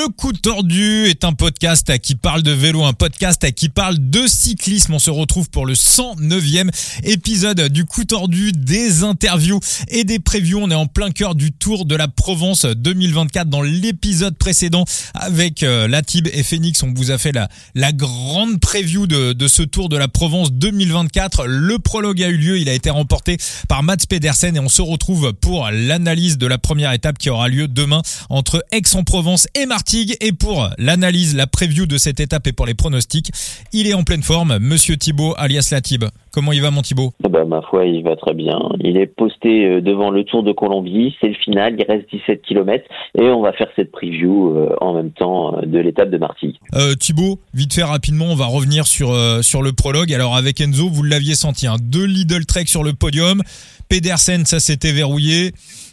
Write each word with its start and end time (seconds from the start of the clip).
Le 0.00 0.08
coup 0.08 0.32
tordu 0.32 1.08
est 1.08 1.24
un 1.24 1.34
podcast 1.34 1.98
qui 1.98 2.14
parle 2.14 2.42
de 2.42 2.52
vélo, 2.52 2.84
un 2.84 2.94
podcast 2.94 3.52
qui 3.52 3.68
parle 3.68 3.96
de 3.98 4.26
cyclisme. 4.26 4.94
On 4.94 4.98
se 4.98 5.10
retrouve 5.10 5.50
pour 5.50 5.66
le 5.66 5.74
109e 5.74 6.70
épisode 7.02 7.68
du 7.68 7.84
coup 7.84 8.04
tordu, 8.04 8.52
des 8.52 9.02
interviews 9.02 9.60
et 9.88 10.04
des 10.04 10.18
previews. 10.18 10.58
On 10.62 10.70
est 10.70 10.74
en 10.74 10.86
plein 10.86 11.10
cœur 11.10 11.34
du 11.34 11.52
Tour 11.52 11.84
de 11.84 11.94
la 11.96 12.08
Provence 12.08 12.64
2024 12.64 13.48
dans 13.50 13.60
l'épisode 13.60 14.38
précédent 14.38 14.86
avec 15.12 15.62
euh, 15.62 15.86
Latib 15.86 16.28
et 16.32 16.44
Phoenix. 16.44 16.82
On 16.82 16.94
vous 16.94 17.10
a 17.10 17.18
fait 17.18 17.32
la, 17.32 17.50
la 17.74 17.92
grande 17.92 18.58
preview 18.58 19.06
de, 19.06 19.34
de 19.34 19.48
ce 19.48 19.62
Tour 19.62 19.90
de 19.90 19.98
la 19.98 20.08
Provence 20.08 20.50
2024. 20.52 21.44
Le 21.44 21.78
prologue 21.78 22.22
a 22.22 22.28
eu 22.28 22.38
lieu. 22.38 22.58
Il 22.58 22.70
a 22.70 22.74
été 22.74 22.88
remporté 22.88 23.36
par 23.68 23.82
Mats 23.82 23.96
Pedersen 24.08 24.56
et 24.56 24.60
on 24.60 24.70
se 24.70 24.80
retrouve 24.80 25.34
pour 25.34 25.68
l'analyse 25.70 26.38
de 26.38 26.46
la 26.46 26.56
première 26.56 26.92
étape 26.92 27.18
qui 27.18 27.28
aura 27.28 27.48
lieu 27.48 27.68
demain 27.68 28.00
entre 28.30 28.64
Aix-en-Provence 28.72 29.46
et 29.54 29.66
Et 29.92 30.32
pour 30.32 30.68
l'analyse, 30.78 31.34
la 31.34 31.48
preview 31.48 31.84
de 31.86 31.96
cette 31.96 32.20
étape 32.20 32.46
et 32.46 32.52
pour 32.52 32.64
les 32.64 32.74
pronostics, 32.74 33.32
il 33.72 33.88
est 33.88 33.94
en 33.94 34.04
pleine 34.04 34.22
forme, 34.22 34.58
Monsieur 34.60 34.96
Thibaut 34.96 35.34
alias 35.36 35.70
Latib. 35.72 36.04
Comment 36.32 36.52
il 36.52 36.62
va 36.62 36.70
mon 36.70 36.82
Thibaut 36.82 37.12
ah 37.24 37.28
bah, 37.28 37.44
Ma 37.44 37.60
foi, 37.62 37.86
il 37.86 38.04
va 38.04 38.14
très 38.14 38.34
bien. 38.34 38.56
Il 38.84 38.96
est 38.96 39.08
posté 39.08 39.66
euh, 39.66 39.80
devant 39.80 40.10
le 40.10 40.22
Tour 40.22 40.44
de 40.44 40.52
Colombie, 40.52 41.16
c'est 41.20 41.26
le 41.26 41.34
final, 41.34 41.74
il 41.76 41.84
reste 41.84 42.08
17 42.12 42.42
km 42.42 42.84
et 43.18 43.24
on 43.30 43.42
va 43.42 43.52
faire 43.52 43.66
cette 43.74 43.90
preview 43.90 44.56
euh, 44.56 44.76
en 44.80 44.94
même 44.94 45.10
temps 45.10 45.58
euh, 45.58 45.66
de 45.66 45.78
l'étape 45.78 46.10
de 46.10 46.18
Martigues. 46.18 46.56
Euh, 46.74 46.94
Thibaut, 46.94 47.40
vite 47.52 47.74
fait 47.74 47.82
rapidement, 47.82 48.26
on 48.26 48.36
va 48.36 48.46
revenir 48.46 48.86
sur, 48.86 49.12
sur 49.42 49.62
le 49.62 49.72
prologue. 49.72 50.12
Alors 50.12 50.36
avec 50.36 50.60
Enzo, 50.60 50.88
vous 50.88 51.02
l'aviez 51.02 51.34
senti, 51.34 51.66
hein, 51.66 51.76
deux 51.82 52.04
Lidl 52.04 52.46
Trek 52.46 52.66
sur 52.66 52.84
le 52.84 52.92
podium, 52.92 53.42
Pedersen, 53.88 54.44
ça 54.46 54.60
s'était 54.60 54.92
verrouillé. 54.92 55.52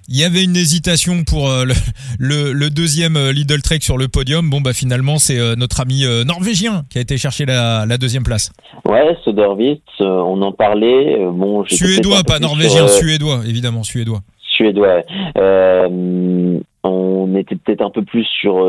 Il 0.09 0.17
y 0.17 0.23
avait 0.23 0.45
une 0.45 0.55
hésitation 0.55 1.25
pour 1.29 1.49
euh, 1.49 1.66
le, 2.17 2.53
le, 2.53 2.70
deuxième 2.70 3.17
euh, 3.17 3.34
Lidl 3.34 3.61
Trek 3.61 3.79
sur 3.81 3.97
le 3.97 4.07
podium. 4.07 4.49
Bon, 4.49 4.61
bah 4.61 4.71
finalement, 4.71 5.17
c'est 5.17 5.38
euh, 5.38 5.55
notre 5.57 5.81
ami 5.81 6.05
norvégien 6.25 6.83
qui 6.89 6.97
a 6.97 7.02
été 7.02 7.17
chercher 7.17 7.45
la, 7.45 7.86
la 7.86 7.97
deuxième 7.97 8.23
place. 8.23 8.53
Ouais, 8.85 9.17
Sodervitz, 9.25 9.81
on 10.00 10.41
en 10.41 10.53
parlait. 10.53 11.17
Bon, 11.33 11.66
suédois, 11.66 12.23
pas 12.25 12.39
norvégien, 12.39 12.88
suédois, 12.88 13.41
évidemment, 13.45 13.83
suédois. 13.83 14.22
Suédois. 14.55 15.03
on 16.83 17.35
était 17.35 17.58
peut-être 17.58 17.81
un 17.81 17.89
peu 17.89 18.03
plus 18.03 18.25
sur 18.39 18.66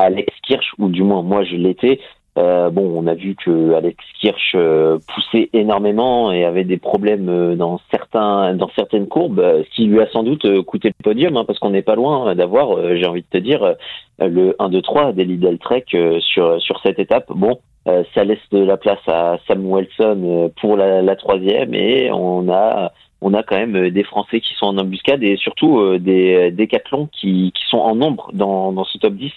Alex 0.00 0.32
Kirsch, 0.42 0.66
ou 0.78 0.88
du 0.88 1.04
moins 1.04 1.22
moi 1.22 1.44
je 1.44 1.54
l'étais, 1.54 2.00
euh, 2.38 2.68
bon, 2.68 2.92
on 2.94 3.06
a 3.06 3.14
vu 3.14 3.34
que 3.34 3.72
Alex 3.72 3.96
Kirsch 4.20 4.52
euh, 4.54 4.98
poussait 5.14 5.48
énormément 5.54 6.32
et 6.32 6.44
avait 6.44 6.64
des 6.64 6.76
problèmes 6.76 7.30
euh, 7.30 7.54
dans 7.56 7.80
certains 7.90 8.54
dans 8.54 8.68
certaines 8.76 9.08
courbes, 9.08 9.40
ce 9.40 9.74
qui 9.74 9.86
lui 9.86 10.00
a 10.00 10.08
sans 10.10 10.22
doute 10.22 10.62
coûté 10.64 10.88
le 10.88 11.02
podium, 11.02 11.36
hein, 11.36 11.44
parce 11.46 11.58
qu'on 11.58 11.70
n'est 11.70 11.82
pas 11.82 11.94
loin 11.94 12.34
d'avoir, 12.34 12.94
j'ai 12.96 13.06
envie 13.06 13.22
de 13.22 13.38
te 13.38 13.38
dire, 13.38 13.74
le 14.18 14.54
1, 14.58 14.68
2, 14.68 14.82
3 14.82 15.12
des 15.12 15.24
Lidl 15.24 15.58
Trek 15.58 15.86
sur 16.20 16.60
sur 16.60 16.80
cette 16.82 16.98
étape. 16.98 17.26
Bon, 17.30 17.58
ça 17.86 18.24
laisse 18.24 18.38
de 18.52 18.58
la 18.58 18.76
place 18.76 19.06
à 19.06 19.38
Sam 19.46 19.64
Wilson 19.64 20.50
pour 20.60 20.76
la, 20.76 21.00
la, 21.02 21.16
troisième 21.16 21.74
et 21.74 22.10
on 22.12 22.50
a 22.50 22.92
on 23.22 23.32
a 23.32 23.42
quand 23.42 23.56
même 23.56 23.90
des 23.90 24.04
Français 24.04 24.40
qui 24.40 24.54
sont 24.54 24.66
en 24.66 24.78
embuscade 24.78 25.22
et 25.22 25.36
surtout 25.36 25.96
des 25.98 26.50
décathlons 26.50 27.08
qui, 27.12 27.52
qui 27.54 27.64
sont 27.68 27.78
en 27.78 27.94
nombre 27.94 28.30
dans, 28.34 28.72
dans 28.72 28.84
ce 28.84 28.98
top 28.98 29.14
10 29.14 29.32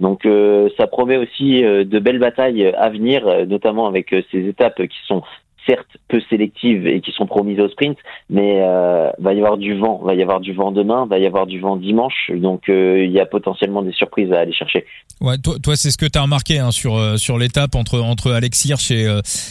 donc 0.00 0.24
euh, 0.24 0.68
ça 0.78 0.86
promet 0.86 1.18
aussi 1.18 1.62
euh, 1.62 1.84
de 1.84 1.98
belles 1.98 2.18
batailles 2.18 2.66
à 2.66 2.88
venir, 2.88 3.26
euh, 3.26 3.44
notamment 3.44 3.86
avec 3.86 4.14
ces 4.32 4.48
étapes 4.48 4.86
qui 4.86 4.98
sont 5.06 5.22
certes 5.68 5.98
peu 6.08 6.20
sélectives 6.30 6.86
et 6.86 7.02
qui 7.02 7.12
sont 7.12 7.26
promises 7.26 7.60
au 7.60 7.68
sprint, 7.68 7.98
mais 8.30 8.62
euh, 8.62 9.10
va 9.18 9.34
y 9.34 9.38
avoir 9.38 9.58
du 9.58 9.78
vent, 9.78 10.00
va 10.02 10.14
y 10.14 10.22
avoir 10.22 10.40
du 10.40 10.54
vent 10.54 10.72
demain, 10.72 11.04
va 11.04 11.18
y 11.18 11.26
avoir 11.26 11.46
du 11.46 11.60
vent 11.60 11.76
dimanche, 11.76 12.30
donc 12.34 12.64
il 12.68 13.10
y 13.10 13.20
a 13.20 13.26
potentiellement 13.26 13.82
des 13.82 13.92
surprises 13.92 14.32
à 14.32 14.40
aller 14.40 14.54
chercher. 14.54 14.86
Ouais, 15.20 15.36
toi, 15.36 15.56
toi 15.62 15.76
c'est 15.76 15.90
ce 15.90 15.98
que 15.98 16.06
tu 16.06 16.18
as 16.18 16.22
remarqué 16.22 16.58
hein, 16.58 16.70
sur 16.70 16.98
sur 17.18 17.36
l'étape 17.36 17.74
entre 17.74 18.00
entre 18.00 18.32
Alex 18.32 18.64
Hirsch 18.64 18.90
et 18.90 19.06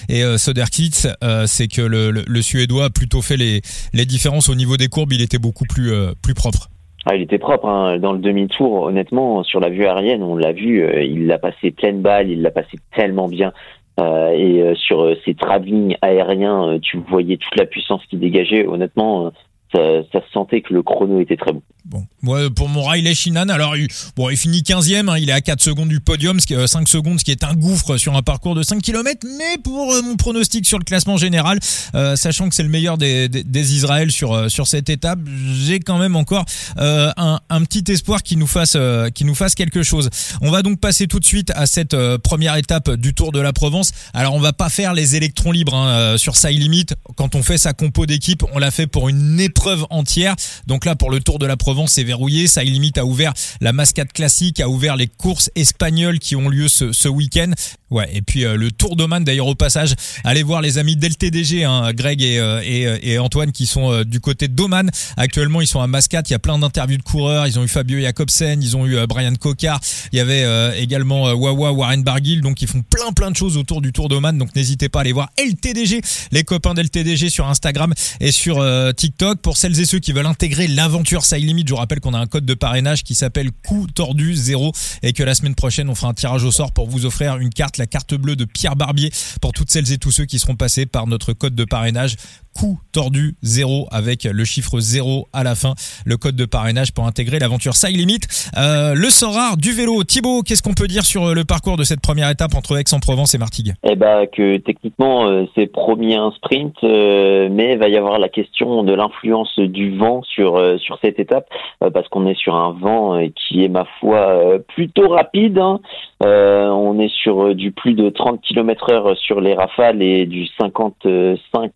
et 0.10 0.24
Soderkitz, 0.38 1.08
c'est 1.46 1.68
que 1.68 1.84
le, 1.84 2.10
le, 2.10 2.24
le, 2.28 2.42
suédois 2.42 2.86
a 2.86 2.90
plutôt 2.90 3.22
fait 3.22 3.38
les 3.38 3.62
les 3.94 4.06
différences 4.08 4.50
au 4.50 4.56
niveau 4.56 4.78
des 4.78 4.88
courbes, 4.88 5.14
il 5.14 5.22
était 5.22 5.38
beaucoup 5.38 5.66
plus 5.66 5.92
plus 6.24 6.34
propre. 6.34 6.70
Ah, 7.10 7.16
il 7.16 7.24
était 7.24 7.40
propre 7.40 7.68
hein. 7.68 7.98
dans 7.98 8.14
le 8.14 8.20
demi-tour. 8.20 8.84
Honnêtement, 8.84 9.42
sur 9.42 9.60
la 9.60 9.70
vue 9.70 9.84
aérienne, 9.84 10.22
on 10.22 10.36
l'a 10.36 10.52
vu, 10.52 10.84
euh, 10.84 11.02
il 11.02 11.26
l'a 11.26 11.40
passé 11.40 11.72
pleine 11.72 12.02
balle, 12.02 12.30
il 12.30 12.44
l'a 12.44 12.52
passé 12.52 12.78
tellement 12.96 13.28
bien. 13.28 13.52
Euh, 14.00 14.30
et 14.30 14.62
euh, 14.62 14.76
sur 14.76 15.16
ses 15.26 15.34
travelling 15.34 15.96
aériens, 16.04 16.78
tu 16.80 17.00
voyais 17.10 17.38
toute 17.38 17.58
la 17.58 17.66
puissance 17.66 18.06
qui 18.12 18.18
dégageait. 18.18 18.68
Honnêtement, 18.68 19.32
ça, 19.74 20.04
ça 20.12 20.22
se 20.22 20.32
sentait 20.32 20.62
que 20.62 20.72
le 20.72 20.84
chrono 20.84 21.20
était 21.20 21.36
très. 21.36 21.52
Bon, 21.86 22.04
moi 22.22 22.50
pour 22.50 22.70
mon 22.70 22.84
Riley 22.84 23.14
Shinan, 23.14 23.50
alors 23.50 23.78
il, 23.78 23.88
bon, 24.16 24.30
il 24.30 24.38
finit 24.38 24.62
15e, 24.62 25.10
hein, 25.10 25.18
il 25.18 25.30
est 25.30 25.34
à 25.34 25.42
4 25.42 25.62
secondes 25.62 25.90
du 25.90 26.00
podium, 26.00 26.40
ce 26.40 26.48
qui 26.48 26.54
est 26.54 26.68
5 26.68 26.88
secondes, 26.88 27.20
ce 27.20 27.26
qui 27.26 27.32
est 27.32 27.44
un 27.44 27.54
gouffre 27.54 27.98
sur 27.98 28.16
un 28.16 28.22
parcours 28.22 28.56
de 28.56 28.64
5 28.64 28.82
km, 28.82 29.26
mais 29.38 29.58
pour 29.64 29.94
euh, 29.94 30.02
mon 30.02 30.16
pronostic 30.16 30.66
sur 30.66 30.78
le 30.78 30.84
classement 30.84 31.18
général, 31.18 31.60
euh, 31.96 32.16
sachant 32.16 32.50
que 32.50 32.56
c'est 32.56 32.64
le 32.64 32.70
meilleur 32.70 32.98
des, 32.98 33.30
des, 33.30 33.44
des 33.44 33.76
Israël 33.76 34.12
sur 34.12 34.34
euh, 34.34 34.50
sur 34.50 34.68
cette 34.68 34.90
étape, 34.90 35.20
j'ai 35.54 35.80
quand 35.80 35.98
même 35.98 36.16
encore 36.16 36.46
un, 36.78 37.40
un, 37.50 37.62
petit 37.64 37.92
espoir 37.92 38.24
qui 38.24 38.36
nous 38.36 38.48
fasse 38.48 38.78
qui 39.14 39.26
nous 39.26 39.36
fasse 39.36 39.56
quelque 39.56 39.84
chose. 39.84 40.10
On 40.42 40.52
va 40.52 40.62
donc 40.62 40.80
passer 40.80 41.08
tout 41.08 41.20
de 41.20 41.26
suite 41.26 41.52
à 41.56 41.66
cette 41.66 41.96
première 42.18 42.56
étape 42.56 42.92
du 42.92 43.14
Tour 43.14 43.32
de 43.32 43.40
la 43.40 43.54
Provence. 43.54 43.92
Alors 44.14 44.34
on 44.34 44.40
va 44.40 44.54
pas 44.54 44.70
faire 44.70 44.94
les 44.94 45.16
électrons 45.16 45.52
libres 45.52 45.76
hein, 45.76 46.18
sur 46.18 46.36
ça 46.36 46.52
limite. 46.52 46.96
Quand 47.16 47.36
on 47.36 47.44
fait 47.44 47.58
sa 47.58 47.74
compo 47.74 48.06
d'équipe, 48.06 48.44
on 48.54 48.60
l'a 48.60 48.72
fait 48.72 48.88
pour 48.88 49.10
une 49.10 49.40
épreuve 49.40 49.86
entière. 49.90 50.36
Donc 50.68 50.86
là 50.86 50.96
pour 50.96 51.12
le 51.12 51.20
Tour 51.20 51.40
de 51.40 51.46
la 51.46 51.58
Provence 51.58 51.94
c'est 51.94 52.04
verrouillé. 52.10 52.48
Ça 52.48 52.64
limite 52.64 52.98
a 52.98 53.06
ouvert 53.06 53.34
la 53.62 53.72
mascade 53.72 54.12
classique, 54.12 54.60
a 54.60 54.68
ouvert 54.68 54.96
les 54.96 55.08
courses 55.08 55.52
espagnoles 55.56 56.20
qui 56.20 56.36
ont 56.36 56.50
lieu 56.50 56.68
ce, 56.68 57.08
week-end. 57.08 57.52
Ouais, 57.92 58.08
et 58.14 58.22
puis 58.22 58.46
euh, 58.46 58.56
le 58.56 58.72
Tour 58.72 58.96
d'Oman 58.96 59.24
d'ailleurs 59.24 59.48
au 59.48 59.56
passage, 59.56 59.96
allez 60.24 60.44
voir 60.44 60.62
les 60.62 60.78
amis 60.78 60.96
d'LTDG, 60.96 61.64
hein, 61.64 61.92
Greg 61.94 62.22
et, 62.22 62.38
euh, 62.38 62.62
et, 62.64 62.86
euh, 62.86 62.98
et, 63.02 63.18
Antoine 63.18 63.52
qui 63.52 63.66
sont 63.66 64.04
du 64.04 64.20
côté 64.20 64.48
d'Oman. 64.48 64.92
Actuellement, 65.18 65.62
ils 65.62 65.68
sont 65.68 65.82
à 65.82 65.88
Mascate, 65.88 66.30
il 66.30 66.34
y 66.34 66.36
a 66.36 66.40
plein 66.40 66.60
d'interviews 66.60 66.98
de 66.98 67.04
coureurs, 67.04 67.48
ils 67.48 67.58
ont 67.58 67.64
eu 67.64 67.68
Fabio 67.68 68.00
Jacobsen, 68.00 68.62
ils 68.62 68.78
ont 68.78 68.86
eu 68.86 69.06
Brian 69.08 69.34
Cocard, 69.36 69.80
il 70.12 70.18
y 70.18 70.20
avait 70.20 70.80
également 70.80 71.34
Wawa 71.34 71.72
Warren 71.72 72.04
Barguil, 72.04 72.42
donc 72.42 72.62
ils 72.62 72.68
font 72.68 72.84
plein 72.84 73.12
plein 73.12 73.32
de 73.32 73.36
choses 73.36 73.58
autour 73.58 73.82
du 73.82 73.92
Tour 73.92 74.08
d'Oman, 74.08 74.38
donc 74.38 74.56
n'hésitez 74.56 74.88
pas 74.90 75.00
à 75.00 75.02
aller 75.02 75.12
voir 75.12 75.30
LTDG, 75.38 76.02
les 76.32 76.44
copains 76.44 76.76
d'LTDG 76.76 77.30
sur 77.30 77.48
Instagram 77.48 77.94
et 78.20 78.32
sur 78.32 78.64
TikTok. 78.96 79.42
Pour 79.42 79.58
celles 79.58 79.80
et 79.80 79.86
ceux 79.86 80.00
qui 80.00 80.12
veulent 80.12 80.28
intégrer 80.28 80.68
l'aventure 80.68 81.26
Side 81.26 81.44
Limit, 81.44 81.64
je 81.66 81.72
vous 81.72 81.78
rappelle 81.78 81.99
qu'on 82.00 82.14
a 82.14 82.20
un 82.20 82.28
code 82.28 82.46
de 82.46 82.54
parrainage 82.54 83.04
qui 83.04 83.16
s'appelle 83.16 83.52
coup 83.68 83.88
tordu 83.94 84.36
0 84.36 84.72
et 85.04 85.14
que 85.14 85.24
la 85.24 85.36
semaine 85.36 85.56
prochaine 85.56 85.90
on 85.90 85.96
fera 85.96 86.10
un 86.10 86.14
tirage 86.14 86.44
au 86.44 86.52
sort 86.52 86.72
pour 86.72 86.90
vous 86.90 87.06
offrir 87.06 87.38
une 87.38 87.50
carte 87.50 87.78
la 87.78 87.88
carte 87.88 88.14
bleue 88.16 88.36
de 88.36 88.46
Pierre 88.46 88.76
Barbier 88.76 89.12
pour 89.42 89.54
toutes 89.54 89.70
celles 89.70 89.92
et 89.92 89.98
tous 89.98 90.12
ceux 90.12 90.26
qui 90.26 90.40
seront 90.40 90.56
passés 90.56 90.86
par 90.86 91.08
notre 91.08 91.34
code 91.34 91.56
de 91.56 91.66
parrainage 91.66 92.16
coup 92.60 92.78
tordu 92.92 93.36
0 93.42 93.88
avec 93.90 94.26
le 94.26 94.44
chiffre 94.44 94.80
0 94.80 95.28
à 95.32 95.44
la 95.44 95.56
fin, 95.56 95.76
le 96.06 96.18
code 96.18 96.36
de 96.36 96.46
parrainage 96.46 96.94
pour 96.94 97.06
intégrer 97.06 97.40
l'aventure 97.40 97.74
Side 97.74 97.96
Limit. 97.96 98.20
Euh, 98.58 98.96
le 98.96 99.10
sort 99.10 99.34
rare 99.34 99.56
du 99.56 99.72
vélo. 99.72 100.04
Thibaut, 100.04 100.42
qu'est-ce 100.42 100.62
qu'on 100.62 100.74
peut 100.74 100.88
dire 100.88 101.04
sur 101.04 101.28
euh, 101.28 101.34
le 101.34 101.46
parcours 101.46 101.78
de 101.78 101.84
cette 101.84 102.02
première 102.02 102.30
étape 102.30 102.56
entre 102.56 102.78
Aix-en-Provence 102.78 103.34
et 103.34 103.38
Martigues? 103.38 103.74
Eh 103.84 103.96
ben 103.96 104.28
que 104.28 104.58
techniquement 104.58 105.30
euh, 105.30 105.46
c'est 105.56 105.68
promis 105.68 106.16
un 106.16 106.32
sprint, 106.32 106.76
mais 106.84 107.74
il 107.74 107.78
va 107.80 107.88
y 107.88 107.96
avoir 107.96 108.20
la 108.20 108.28
question 108.28 108.84
de 108.84 108.94
l'influence 108.94 109.58
du 109.58 109.98
vent 109.98 110.22
sur 110.24 110.62
sur 110.80 110.98
cette 111.02 111.20
étape 111.20 111.48
parce 111.94 112.08
qu'on 112.10 112.28
est 112.28 112.38
sur 112.38 112.56
un 112.56 112.72
vent 112.74 113.22
qui 113.36 113.64
est 113.64 113.70
ma 113.70 113.86
foi 114.00 114.60
plutôt 114.68 115.10
rapide. 115.10 115.60
Hein. 115.60 115.80
on 116.22 117.00
est 117.00 117.14
sur 117.14 117.56
du 117.56 117.72
plus 117.72 117.94
de 117.94 118.10
30 118.10 118.42
km 118.42 118.92
heure 118.92 119.18
sur 119.18 119.40
les 119.40 119.54
rafales 119.54 120.02
et 120.02 120.26
du 120.26 120.48
55 120.60 121.72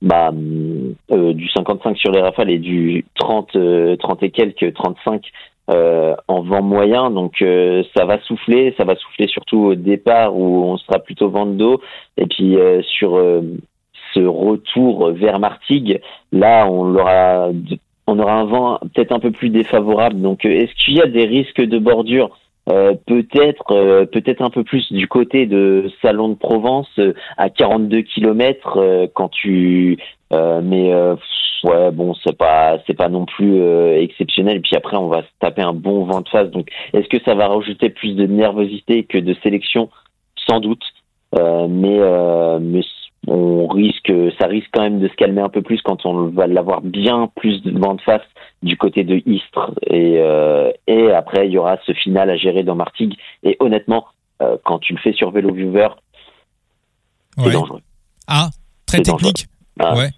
bah, 0.00 0.30
euh, 1.10 1.32
du 1.32 1.48
55 1.48 1.96
sur 1.96 2.12
les 2.12 2.20
rafales 2.20 2.50
et 2.50 2.58
du 2.58 3.04
30, 3.16 3.48
30 3.48 3.56
euh, 3.56 3.96
et 4.22 4.30
quelques, 4.30 4.72
35 4.74 5.22
euh, 5.70 6.14
en 6.28 6.42
vent 6.42 6.62
moyen. 6.62 7.10
Donc 7.10 7.42
euh, 7.42 7.82
ça 7.96 8.04
va 8.04 8.20
souffler, 8.20 8.74
ça 8.76 8.84
va 8.84 8.94
souffler 8.96 9.26
surtout 9.26 9.58
au 9.58 9.74
départ 9.74 10.36
où 10.36 10.64
on 10.64 10.76
sera 10.76 10.98
plutôt 11.00 11.30
vent 11.30 11.46
de 11.46 11.54
dos. 11.54 11.80
Et 12.16 12.26
puis 12.26 12.56
sur 12.82 13.20
ce 14.14 14.20
retour 14.20 15.10
vers 15.12 15.40
Martigues, 15.40 16.00
là 16.32 16.66
on 16.70 16.94
aura, 16.94 17.50
on 18.06 18.18
aura 18.18 18.34
un 18.34 18.44
vent 18.44 18.78
peut-être 18.94 19.12
un 19.12 19.20
peu 19.20 19.32
plus 19.32 19.50
défavorable. 19.50 20.20
Donc 20.20 20.44
est-ce 20.44 20.72
qu'il 20.84 20.94
y 20.94 21.02
a 21.02 21.06
des 21.06 21.24
risques 21.24 21.60
de 21.60 21.78
bordure? 21.78 22.38
Euh, 22.70 22.94
peut-être 23.06 23.72
euh, 23.72 24.04
peut-être 24.04 24.42
un 24.42 24.50
peu 24.50 24.62
plus 24.62 24.92
du 24.92 25.08
côté 25.08 25.46
de 25.46 25.90
Salon 26.02 26.28
de 26.28 26.34
Provence 26.34 26.88
euh, 26.98 27.14
à 27.36 27.48
42 27.48 28.02
km 28.02 29.08
quand 29.14 29.28
tu 29.28 29.98
mais 30.30 30.92
ouais 31.64 31.90
bon 31.90 32.14
c'est 32.22 32.36
pas 32.36 32.78
c'est 32.86 32.94
pas 32.94 33.08
non 33.08 33.24
plus 33.24 33.62
exceptionnel. 33.98 34.60
Puis 34.60 34.76
après 34.76 34.96
on 34.96 35.08
va 35.08 35.22
se 35.22 35.28
taper 35.40 35.62
un 35.62 35.72
bon 35.72 36.04
vent 36.04 36.20
de 36.20 36.28
face. 36.28 36.50
Donc 36.50 36.68
est-ce 36.92 37.08
que 37.08 37.22
ça 37.24 37.34
va 37.34 37.48
rajouter 37.48 37.88
plus 37.90 38.14
de 38.14 38.26
nervosité 38.26 39.04
que 39.04 39.18
de 39.18 39.34
sélection? 39.42 39.88
Sans 40.48 40.60
doute. 40.60 40.84
Mais 41.34 41.98
mais 42.60 42.82
ça 44.38 44.46
risque 44.46 44.68
quand 44.72 44.82
même 44.82 45.00
de 45.00 45.08
se 45.08 45.14
calmer 45.14 45.40
un 45.40 45.48
peu 45.48 45.62
plus 45.62 45.80
quand 45.82 46.06
on 46.06 46.28
va 46.28 46.46
l'avoir 46.46 46.80
bien 46.80 47.30
plus 47.36 47.62
de 47.62 47.78
vent 47.78 47.94
de 47.94 48.00
face 48.00 48.22
du 48.62 48.76
côté 48.76 49.04
de 49.04 49.22
Istres. 49.26 49.72
Et, 49.86 50.16
euh, 50.18 50.70
et 50.86 51.10
après, 51.10 51.46
il 51.46 51.52
y 51.52 51.58
aura 51.58 51.76
ce 51.86 51.92
final 51.92 52.30
à 52.30 52.36
gérer 52.36 52.62
dans 52.62 52.74
Martigues. 52.74 53.16
Et 53.42 53.56
honnêtement, 53.60 54.06
euh, 54.42 54.56
quand 54.64 54.78
tu 54.78 54.94
le 54.94 54.98
fais 55.00 55.12
sur 55.12 55.30
Vélo 55.30 55.52
Viewer, 55.52 55.88
c'est 57.36 57.52
dangereux. 57.52 57.80
Ah, 58.26 58.48
très 58.86 59.00
technique. 59.02 59.46
Ah, 59.78 59.96
ouais. 59.96 60.10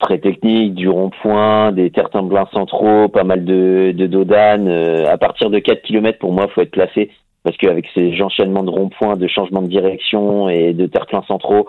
Très 0.00 0.18
technique, 0.18 0.74
du 0.74 0.88
rond-point, 0.88 1.72
des 1.72 1.90
terres 1.90 2.10
blancs 2.22 2.48
centraux, 2.52 3.08
pas 3.08 3.24
mal 3.24 3.44
de, 3.44 3.92
de. 3.96 4.26
Euh, 4.28 5.12
à 5.12 5.18
partir 5.18 5.50
de 5.50 5.58
4 5.58 5.82
km, 5.82 6.18
pour 6.18 6.32
moi, 6.32 6.46
faut 6.54 6.60
être 6.60 6.70
placé 6.70 7.10
parce 7.42 7.56
qu'avec 7.56 7.86
ces 7.94 8.20
enchaînements 8.20 8.62
de 8.62 8.70
ronds-points, 8.70 9.16
de 9.16 9.26
changements 9.26 9.62
de 9.62 9.68
direction 9.68 10.48
et 10.48 10.74
de 10.74 10.86
terre-plein 10.86 11.22
centraux, 11.26 11.66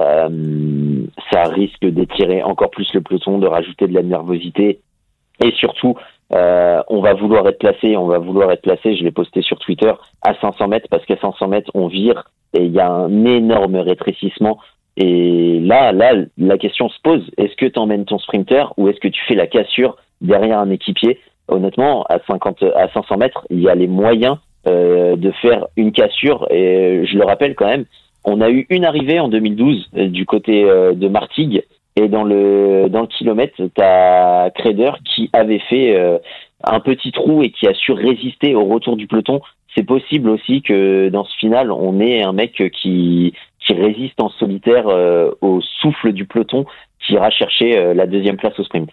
euh, 0.00 1.06
ça 1.30 1.42
risque 1.44 1.84
d'étirer 1.84 2.42
encore 2.42 2.70
plus 2.70 2.92
le 2.94 3.00
peloton, 3.00 3.38
de 3.38 3.46
rajouter 3.46 3.86
de 3.86 3.94
la 3.94 4.02
nervosité. 4.02 4.80
Et 5.44 5.50
surtout, 5.52 5.96
euh, 6.34 6.82
on 6.88 7.00
va 7.00 7.14
vouloir 7.14 7.46
être 7.48 7.58
placé, 7.58 7.96
on 7.96 8.06
va 8.06 8.18
vouloir 8.18 8.50
être 8.52 8.62
placé, 8.62 8.96
je 8.96 9.04
l'ai 9.04 9.10
posté 9.10 9.42
sur 9.42 9.58
Twitter, 9.58 9.92
à 10.22 10.34
500 10.40 10.68
mètres, 10.68 10.88
parce 10.90 11.04
qu'à 11.04 11.16
500 11.16 11.48
mètres, 11.48 11.70
on 11.74 11.88
vire 11.88 12.24
et 12.54 12.64
il 12.64 12.72
y 12.72 12.80
a 12.80 12.90
un 12.90 13.24
énorme 13.24 13.76
rétrécissement. 13.76 14.58
Et 14.96 15.58
là, 15.60 15.92
là, 15.92 16.12
la 16.36 16.58
question 16.58 16.88
se 16.88 16.98
pose, 17.02 17.30
est-ce 17.38 17.56
que 17.56 17.66
tu 17.66 17.78
emmènes 17.78 18.04
ton 18.04 18.18
sprinter 18.18 18.72
ou 18.76 18.88
est-ce 18.88 19.00
que 19.00 19.08
tu 19.08 19.22
fais 19.26 19.34
la 19.34 19.46
cassure 19.46 19.96
derrière 20.20 20.58
un 20.58 20.70
équipier? 20.70 21.18
Honnêtement, 21.48 22.04
à 22.04 22.18
50, 22.26 22.62
à 22.76 22.88
500 22.92 23.16
mètres, 23.16 23.46
il 23.50 23.60
y 23.60 23.68
a 23.68 23.74
les 23.74 23.86
moyens 23.86 24.36
euh, 24.68 25.16
de 25.16 25.30
faire 25.42 25.66
une 25.76 25.92
cassure. 25.92 26.46
Et 26.50 27.04
je 27.06 27.16
le 27.16 27.24
rappelle 27.24 27.54
quand 27.54 27.66
même, 27.66 27.86
on 28.24 28.40
a 28.40 28.50
eu 28.50 28.66
une 28.70 28.84
arrivée 28.84 29.20
en 29.20 29.28
2012 29.28 29.90
euh, 29.96 30.08
du 30.08 30.26
côté 30.26 30.64
euh, 30.64 30.92
de 30.94 31.08
Martigues 31.08 31.62
et 31.96 32.08
dans 32.08 32.24
le 32.24 32.88
dans 32.88 33.02
le 33.02 33.06
kilomètre, 33.06 33.60
t'as 33.74 34.50
Creder 34.50 34.92
qui 35.04 35.28
avait 35.32 35.58
fait 35.58 35.96
euh, 35.96 36.18
un 36.64 36.80
petit 36.80 37.12
trou 37.12 37.42
et 37.42 37.50
qui 37.50 37.66
a 37.66 37.74
su 37.74 37.92
résister 37.92 38.54
au 38.54 38.64
retour 38.64 38.96
du 38.96 39.06
peloton. 39.06 39.40
C'est 39.74 39.82
possible 39.84 40.30
aussi 40.30 40.62
que 40.62 41.08
dans 41.08 41.24
ce 41.24 41.36
final, 41.36 41.70
on 41.70 42.00
ait 42.00 42.22
un 42.22 42.32
mec 42.32 42.62
qui 42.72 43.34
qui 43.60 43.72
résiste 43.74 44.20
en 44.20 44.28
solitaire 44.30 44.86
au 45.40 45.60
souffle 45.60 46.12
du 46.12 46.24
peloton, 46.24 46.66
qui 46.98 47.12
ira 47.12 47.30
chercher 47.30 47.94
la 47.94 48.06
deuxième 48.06 48.36
place 48.36 48.58
au 48.58 48.64
sprint. 48.64 48.90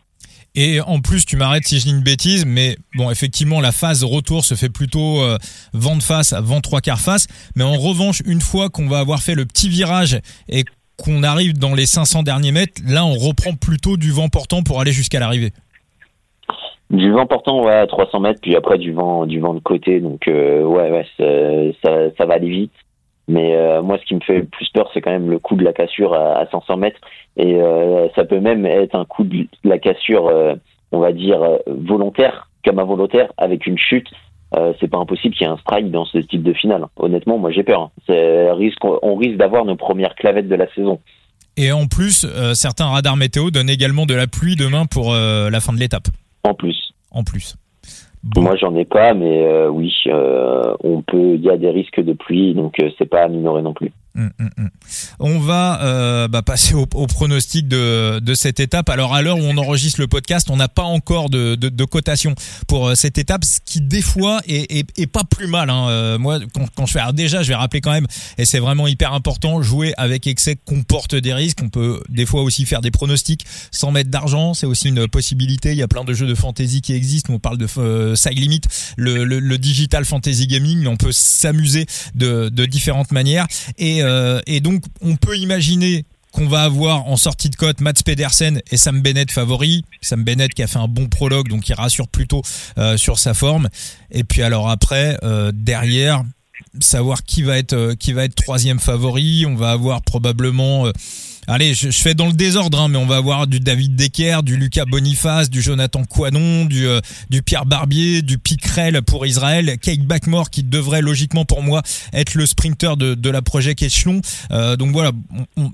Et 0.56 0.82
en 0.82 1.00
plus, 1.00 1.26
tu 1.26 1.38
m'arrêtes 1.38 1.66
si 1.66 1.80
je 1.80 1.86
dis 1.86 1.92
une 1.92 2.04
bêtise, 2.04 2.46
mais 2.46 2.76
bon, 2.96 3.10
effectivement, 3.12 3.62
la 3.62 3.72
phase 3.72 4.04
retour 4.04 4.44
se 4.44 4.56
fait 4.56 4.70
plutôt 4.70 5.22
euh, 5.22 5.38
vent 5.74 5.96
de 5.96 6.04
face, 6.04 6.34
vent 6.34 6.60
trois 6.60 6.82
quarts 6.82 7.00
face. 7.00 7.28
Mais 7.56 7.64
en 7.64 7.78
revanche, 7.78 8.22
une 8.26 8.42
fois 8.42 8.70
qu'on 8.70 8.88
va 8.88 9.00
avoir 9.00 9.20
fait 9.20 9.36
le 9.36 9.46
petit 9.46 9.70
virage 9.70 10.20
et 10.50 10.64
qu'on 10.98 11.24
arrive 11.24 11.58
dans 11.58 11.76
les 11.76 11.86
500 11.86 12.24
derniers 12.24 12.52
mètres, 12.52 12.82
là, 12.86 13.06
on 13.06 13.14
reprend 13.14 13.54
plutôt 13.54 13.96
du 13.96 14.12
vent 14.12 14.30
portant 14.30 14.64
pour 14.64 14.82
aller 14.82 14.92
jusqu'à 14.92 15.20
l'arrivée. 15.20 15.52
Du 16.90 17.12
vent 17.12 17.28
portant, 17.28 17.64
ouais, 17.64 17.76
à 17.76 17.86
300 17.88 18.20
mètres, 18.20 18.42
puis 18.42 18.56
après 18.56 18.80
du 18.80 18.92
vent, 18.94 19.28
du 19.28 19.40
vent 19.40 19.54
de 19.54 19.60
côté. 19.60 20.00
Donc, 20.00 20.28
euh, 20.28 20.64
ouais, 20.64 20.90
ouais, 20.90 21.06
ça, 21.84 22.10
ça, 22.18 22.26
va 22.26 22.34
aller 22.34 22.50
vite. 22.50 22.74
Mais 23.30 23.56
euh, 23.56 23.84
moi, 23.84 24.00
ce 24.00 24.06
qui 24.06 24.16
me 24.16 24.22
fait 24.22 24.40
le 24.40 24.46
plus 24.46 24.68
peur, 24.70 24.90
c'est 24.92 25.02
quand 25.02 25.12
même 25.12 25.30
le 25.30 25.38
coup 25.38 25.56
de 25.56 25.64
la 25.64 25.72
cassure 25.72 26.16
à, 26.16 26.48
500 26.52 26.78
mètres. 26.78 27.00
Et 27.38 27.62
euh, 27.62 28.08
ça 28.16 28.26
peut 28.26 28.40
même 28.40 28.66
être 28.66 28.96
un 28.96 29.06
coup 29.06 29.24
de 29.24 29.48
la 29.64 29.78
cassure, 29.78 30.28
euh, 30.28 30.56
on 30.92 30.98
va 30.98 31.14
dire, 31.14 31.40
volontaire, 31.68 32.50
comme 32.66 32.80
involontaire, 32.80 33.32
avec 33.38 33.68
une 33.68 33.78
chute. 33.78 34.08
c'est 34.80 34.88
pas 34.88 34.98
impossible 34.98 35.36
qu'il 35.36 35.46
y 35.46 35.50
ait 35.50 35.54
un 35.54 35.58
strike 35.58 35.92
dans 35.92 36.06
ce 36.06 36.18
type 36.18 36.42
de 36.42 36.54
finale. 36.54 36.88
Honnêtement, 36.98 37.38
moi 37.38 37.52
j'ai 37.52 37.62
peur. 37.62 37.92
Hein. 38.10 38.54
Risque, 38.56 38.84
on 38.84 39.16
risque 39.16 39.38
d'avoir 39.38 39.64
nos 39.64 39.76
premières 39.76 40.16
clavettes 40.16 40.50
de 40.50 40.56
la 40.56 40.68
saison. 40.74 41.00
Et 41.56 41.72
en 41.72 41.86
plus, 41.86 42.26
certains 42.54 42.88
radars 42.88 43.16
météo 43.16 43.52
donnent 43.52 43.70
également 43.70 44.08
de 44.08 44.16
la 44.16 44.26
pluie 44.26 44.56
demain 44.56 44.88
pour 44.88 45.14
la 45.14 45.60
fin 45.60 45.72
de 45.72 45.78
l'étape. 45.78 46.08
En 46.44 46.56
plus. 46.56 46.94
En 47.12 47.24
plus. 47.24 47.59
Moi, 48.36 48.56
j'en 48.58 48.76
ai 48.76 48.86
pas, 48.86 49.14
mais 49.14 49.46
euh, 49.46 49.70
oui, 49.70 49.94
euh, 50.08 50.76
on 50.84 51.02
peut. 51.02 51.36
Il 51.36 51.42
y 51.42 51.50
a 51.50 51.58
des 51.58 51.70
risques 51.70 52.02
de 52.02 52.14
pluie, 52.14 52.54
donc 52.54 52.80
euh, 52.82 52.90
c'est 52.98 53.10
pas 53.10 53.24
à 53.24 53.28
minorer 53.28 53.62
non 53.62 53.74
plus. 53.74 53.92
Hum, 54.18 54.32
hum, 54.40 54.50
hum. 54.58 54.70
On 55.20 55.40
va 55.40 55.82
euh, 55.84 56.28
bah, 56.28 56.42
passer 56.42 56.74
au, 56.74 56.88
au, 56.94 57.08
pronostic 57.08 57.68
de, 57.68 58.20
de 58.20 58.34
cette 58.34 58.60
étape. 58.60 58.90
Alors 58.90 59.14
à 59.14 59.22
l'heure 59.22 59.38
où 59.38 59.44
on 59.44 59.58
enregistre 59.58 60.00
le 60.00 60.08
podcast, 60.08 60.50
on 60.50 60.58
n'a 60.58 60.68
pas 60.68 60.84
encore 60.84 61.30
de, 61.30 61.54
de, 61.54 61.70
de, 61.70 61.86
cotation 61.86 62.34
pour 62.68 62.88
euh, 62.88 62.96
cette 62.96 63.20
étape, 63.20 63.46
ce 63.46 63.60
qui 63.64 63.82
des 63.82 64.02
fois 64.02 64.42
est, 64.48 64.80
est, 64.80 65.00
est 65.00 65.08
pas 65.08 65.24
plus 65.24 65.48
mal. 65.48 65.70
Hein. 65.70 65.90
Euh, 65.90 66.18
moi, 66.18 66.40
quand, 66.56 66.66
quand, 66.76 66.86
je 66.88 66.94
fais, 66.94 67.00
alors 67.00 67.14
déjà, 67.14 67.44
je 67.44 67.50
vais 67.50 67.56
rappeler 67.56 67.82
quand 67.82 67.92
même, 67.92 68.08
et 68.40 68.46
c'est 68.46 68.60
vraiment 68.60 68.88
hyper 68.88 69.14
important, 69.14 69.62
jouer 69.62 69.94
avec 69.98 70.26
excès 70.26 70.56
comporte 70.66 71.14
des 71.14 71.34
risques. 71.34 71.60
On 71.62 71.70
peut 71.70 72.02
des 72.10 72.26
fois 72.26 72.42
aussi 72.42 72.66
faire 72.66 72.82
des 72.82 72.92
pronostics 72.92 73.46
sans 73.72 73.92
mettre 73.92 74.10
d'argent, 74.10 74.56
c'est 74.56 74.66
aussi 74.66 74.90
une 74.90 75.08
possibilité. 75.08 75.72
Il 75.72 75.78
y 75.78 75.84
a 75.84 75.88
plein 75.88 76.04
de 76.04 76.14
jeux 76.14 76.28
de 76.28 76.36
fantasy 76.36 76.82
qui 76.82 76.94
existent. 76.94 77.32
On 77.32 77.40
parle 77.40 77.58
de 77.58 77.68
euh, 77.78 78.16
side 78.16 78.40
le, 78.98 79.24
le, 79.24 79.40
le, 79.40 79.58
digital 79.58 80.06
fantasy 80.06 80.48
gaming, 80.48 80.88
on 80.88 80.98
peut 80.98 81.12
s'amuser 81.12 81.86
de, 82.16 82.50
de 82.50 82.66
différentes 82.66 83.12
manières 83.12 83.48
et 83.78 83.99
euh, 84.02 84.42
et 84.48 84.60
donc, 84.60 84.84
on 85.02 85.16
peut 85.16 85.38
imaginer 85.38 86.06
qu'on 86.32 86.48
va 86.48 86.64
avoir 86.64 87.08
en 87.08 87.18
sortie 87.18 87.50
de 87.50 87.56
cote 87.56 87.82
Mats 87.82 87.94
Pedersen 88.06 88.62
et 88.72 88.78
Sam 88.78 89.02
Bennett 89.02 89.32
favoris. 89.32 89.82
Sam 90.02 90.24
Bennett 90.24 90.54
qui 90.54 90.62
a 90.62 90.68
fait 90.68 90.78
un 90.78 90.88
bon 90.88 91.08
prologue, 91.08 91.48
donc 91.48 91.68
il 91.70 91.74
rassure 91.74 92.08
plutôt 92.08 92.44
euh, 92.78 92.98
sur 92.98 93.18
sa 93.18 93.34
forme. 93.34 93.68
Et 94.12 94.24
puis 94.24 94.44
alors 94.44 94.70
après, 94.70 95.18
euh, 95.24 95.52
derrière, 95.54 96.24
savoir 96.80 97.24
qui 97.24 97.42
va 97.42 97.58
être 97.58 98.36
troisième 98.36 98.80
favori. 98.80 99.46
On 99.48 99.56
va 99.56 99.72
avoir 99.72 100.04
probablement 100.04 100.86
Allez, 101.48 101.74
je, 101.74 101.90
fais 101.90 102.14
dans 102.14 102.28
le 102.28 102.34
désordre, 102.34 102.80
hein, 102.80 102.88
mais 102.90 102.98
on 102.98 103.06
va 103.06 103.18
avoir 103.18 103.48
du 103.48 103.60
David 103.60 103.96
Decker, 103.96 104.44
du 104.44 104.58
Lucas 104.58 104.86
Boniface, 104.86 105.50
du 105.50 105.62
Jonathan 105.62 106.04
Coinon, 106.04 106.66
du, 106.66 106.88
euh, 106.88 107.02
du 107.30 107.42
Pierre 107.42 107.66
Barbier, 107.66 108.22
du 108.22 108.38
Picrel 108.38 109.02
pour 109.02 109.26
Israël, 109.26 109.78
Kate 109.82 110.02
Backmore 110.02 110.50
qui 110.50 110.64
devrait 110.64 111.02
logiquement 111.02 111.46
pour 111.46 111.64
moi 111.64 111.82
être 112.14 112.36
le 112.36 112.46
sprinter 112.46 112.98
de, 112.98 113.16
de 113.16 113.30
la 113.30 113.42
Project 113.42 113.84
Echelon. 113.84 114.22
Euh, 114.52 114.76
donc 114.76 114.92
voilà, 114.92 115.12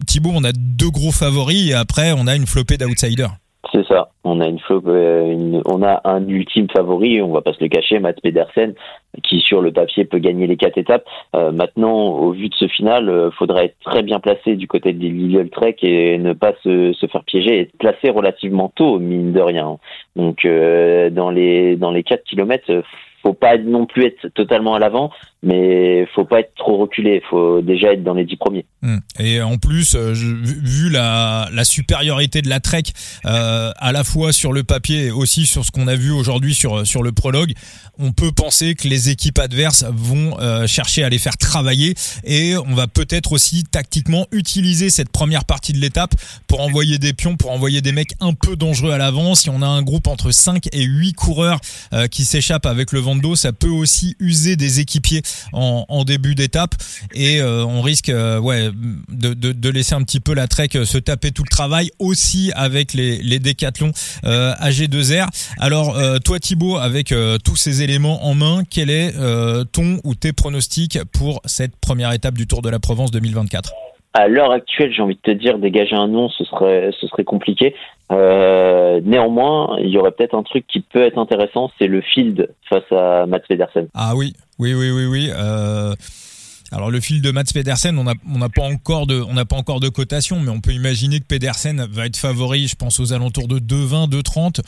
Thibaut, 0.08 0.32
on 0.34 0.44
a 0.44 0.52
deux 0.54 0.90
gros 0.90 1.12
favoris 1.12 1.70
et 1.70 1.74
après 1.74 2.14
on 2.14 2.28
a 2.28 2.36
une 2.36 2.48
flopée 2.48 2.78
d'outsiders. 2.78 3.36
C'est 3.76 3.86
ça. 3.88 4.08
On 4.24 4.40
a 4.40 4.48
une, 4.48 4.60
euh, 4.70 5.62
on 5.66 5.84
a 5.84 6.00
un 6.06 6.26
ultime 6.30 6.68
favori, 6.74 7.22
on 7.22 7.34
va 7.34 7.42
pas 7.42 7.52
se 7.52 7.62
le 7.62 7.68
cacher, 7.68 8.00
Matt 8.00 8.22
Pedersen, 8.22 8.74
qui 9.22 9.42
sur 9.42 9.62
le 9.62 9.74
papier 9.74 10.06
peut 10.06 10.20
gagner 10.20 10.48
les 10.48 10.56
quatre 10.56 10.78
étapes. 10.78 11.04
Euh, 11.36 11.52
maintenant, 11.52 12.12
au 12.12 12.32
vu 12.32 12.48
de 12.48 12.56
ce 12.56 12.70
final, 12.70 13.10
euh, 13.10 13.32
faudra 13.32 13.66
être 13.66 13.76
très 13.84 14.02
bien 14.02 14.22
placé 14.22 14.56
du 14.56 14.66
côté 14.66 14.94
des 14.94 15.10
Lidl 15.10 15.50
Trek 15.50 15.76
et 15.82 16.18
ne 16.18 16.32
pas 16.32 16.54
se, 16.64 16.94
se, 16.94 17.06
faire 17.08 17.26
piéger 17.26 17.58
et 17.58 17.62
être 17.64 17.78
placé 17.78 18.10
relativement 18.10 18.72
tôt, 18.74 18.98
mine 18.98 19.34
de 19.34 19.42
rien. 19.42 19.78
Donc, 20.16 20.48
dans 20.48 21.30
les 21.30 21.76
dans 21.76 21.92
les 21.92 22.04
4 22.04 22.24
kilomètres, 22.24 22.72
faut 23.26 23.34
pas 23.34 23.58
non 23.58 23.88
plus 23.88 24.06
être 24.06 24.28
totalement 24.36 24.76
à 24.76 24.80
l'avant, 24.80 25.10
mais 25.42 26.08
faut 26.14 26.26
pas 26.26 26.42
être 26.42 26.54
trop 26.56 26.78
reculé. 26.78 27.24
Faut 27.30 27.62
déjà 27.62 27.94
être 27.94 28.04
dans 28.04 28.14
les 28.14 28.24
dix 28.24 28.36
premiers. 28.36 28.66
Hmm. 28.84 28.98
Et 29.20 29.42
en 29.42 29.58
plus, 29.58 29.96
euh, 29.96 30.14
vu 30.14 30.92
la, 30.92 31.50
supériorité 31.64 32.44
de 32.44 32.50
la 32.50 32.60
Trek, 32.60 32.84
euh, 33.26 33.72
à 33.78 33.92
la 33.92 34.04
fois 34.04 34.32
sur 34.32 34.54
le 34.54 34.64
papier 34.64 35.08
et 35.08 35.12
aussi 35.12 35.48
sur 35.48 35.66
ce 35.66 35.72
qu'on 35.72 35.88
a 35.88 35.96
vu 35.96 36.12
aujourd'hui 36.12 36.54
sur 36.54 36.86
sur 36.86 37.02
le 37.02 37.12
prologue, 37.12 37.54
on 37.98 38.12
peut 38.12 38.32
penser 38.32 38.76
que 38.76 38.88
les 38.88 39.10
équipes 39.10 39.40
adverses 39.40 39.86
vont 39.92 40.38
euh, 40.40 40.68
chercher 40.68 41.04
à 41.04 41.10
les 41.10 41.18
faire 41.18 41.38
travailler 41.38 41.96
et 42.24 42.56
on 42.58 42.76
va 42.76 42.86
peut-être 42.86 43.32
aussi 43.32 43.64
tactiquement 43.64 44.28
utiliser 44.32 44.92
cette 44.92 45.10
première 45.10 45.46
partie 45.46 45.74
de 45.74 45.80
l'étape 45.80 46.14
pour 46.48 46.62
envoyer 46.62 47.00
des 47.00 47.14
pions, 47.14 47.38
pour 47.38 47.52
envoyer 47.52 47.82
des 47.82 47.92
mecs 47.92 48.14
un 48.20 48.34
peu 48.34 48.56
dangereux 48.56 48.92
à 48.92 49.00
l'avant. 49.00 49.34
Si 49.34 49.50
on 49.50 49.64
a 49.64 49.68
un 49.68 49.82
groupe 49.82 50.08
entre 50.08 50.30
5 50.30 50.68
et 50.74 50.84
8 50.84 51.14
coureurs 51.14 51.60
qui 52.12 52.24
s'échappent 52.26 52.66
avec 52.66 52.92
le 52.92 53.00
vent 53.00 53.15
ça 53.36 53.54
peut 53.54 53.70
aussi 53.70 54.16
user 54.20 54.56
des 54.56 54.80
équipiers 54.80 55.22
en, 55.54 56.04
début 56.06 56.36
d'étape 56.36 56.76
et 57.14 57.42
euh, 57.42 57.66
on 57.66 57.82
risque 57.82 58.10
euh, 58.10 58.40
ouais 58.40 58.70
de, 59.10 59.70
laisser 59.70 59.96
un 59.96 60.04
petit 60.04 60.20
peu 60.20 60.36
la 60.36 60.48
Trek 60.48 60.70
se 60.72 60.98
taper 60.98 61.32
tout 61.32 61.44
le 61.44 61.50
travail 61.50 61.90
aussi 62.00 62.52
avec 62.56 62.94
les, 62.94 63.18
les 63.24 63.40
décathlons 63.40 63.92
euh, 64.26 64.54
AG2R. 64.62 65.28
Alors 65.60 65.98
toi 66.24 66.40
Thibaut, 66.40 66.78
avec 66.78 67.14
tous 67.44 67.56
ces 67.56 67.82
éléments 67.82 68.26
en 68.26 68.36
main, 68.36 68.64
quel 68.70 68.90
est 68.90 69.14
ton 69.72 70.00
ou 70.04 70.16
tes 70.16 70.34
pronostics 70.34 71.00
pour 71.12 71.42
cette 71.46 71.76
première 71.78 72.12
étape 72.12 72.36
du 72.36 72.48
Tour 72.48 72.62
de 72.62 72.70
la 72.70 72.80
Provence 72.80 73.12
2024 73.12 73.74
à 74.18 74.30
l'heure 74.30 74.52
actuelle, 74.52 74.94
j'ai 74.94 75.02
envie 75.02 75.16
de 75.16 75.20
te 75.20 75.32
dire, 75.32 75.60
dégager 75.60 75.94
un 75.94 76.08
nom, 76.08 76.30
ce 76.30 76.46
serait, 76.46 76.90
ce 76.98 77.06
serait 77.08 77.26
compliqué. 77.26 77.76
Euh, 78.12 79.02
néanmoins, 79.04 79.78
il 79.80 79.90
y 79.90 79.98
aurait 79.98 80.12
peut-être 80.12 80.36
un 80.36 80.44
truc 80.44 80.66
qui 80.68 80.82
peut 80.82 81.04
être 81.04 81.18
intéressant, 81.18 81.72
c'est 81.80 81.88
le 81.88 82.02
field 82.02 82.54
face 82.70 82.92
à 82.92 83.26
Mats 83.26 83.40
Pedersen. 83.40 83.88
Ah 83.94 84.16
oui, 84.16 84.34
oui, 84.60 84.74
oui, 84.74 84.92
oui, 84.92 85.06
oui. 85.06 85.30
Euh... 85.34 85.94
Alors 86.72 86.90
le 86.90 87.00
field 87.00 87.24
de 87.24 87.32
Mats 87.32 87.44
Pedersen, 87.54 87.98
on 87.98 88.04
n'a 88.04 88.50
pas 88.50 88.64
encore 88.64 89.06
de, 89.06 89.22
on 89.22 89.34
n'a 89.34 89.46
pas 89.46 89.56
encore 89.56 89.80
de 89.80 89.88
cotation, 89.88 90.40
mais 90.40 90.50
on 90.50 90.62
peut 90.62 90.74
imaginer 90.74 91.20
que 91.20 91.26
Pedersen 91.26 91.88
va 91.92 92.08
être 92.08 92.18
favori, 92.18 92.68
je 92.68 92.76
pense 92.76 93.00
aux 93.00 93.14
alentours 93.14 93.48
de 93.48 93.60
2,20, 93.60 94.10
2,30 94.10 94.62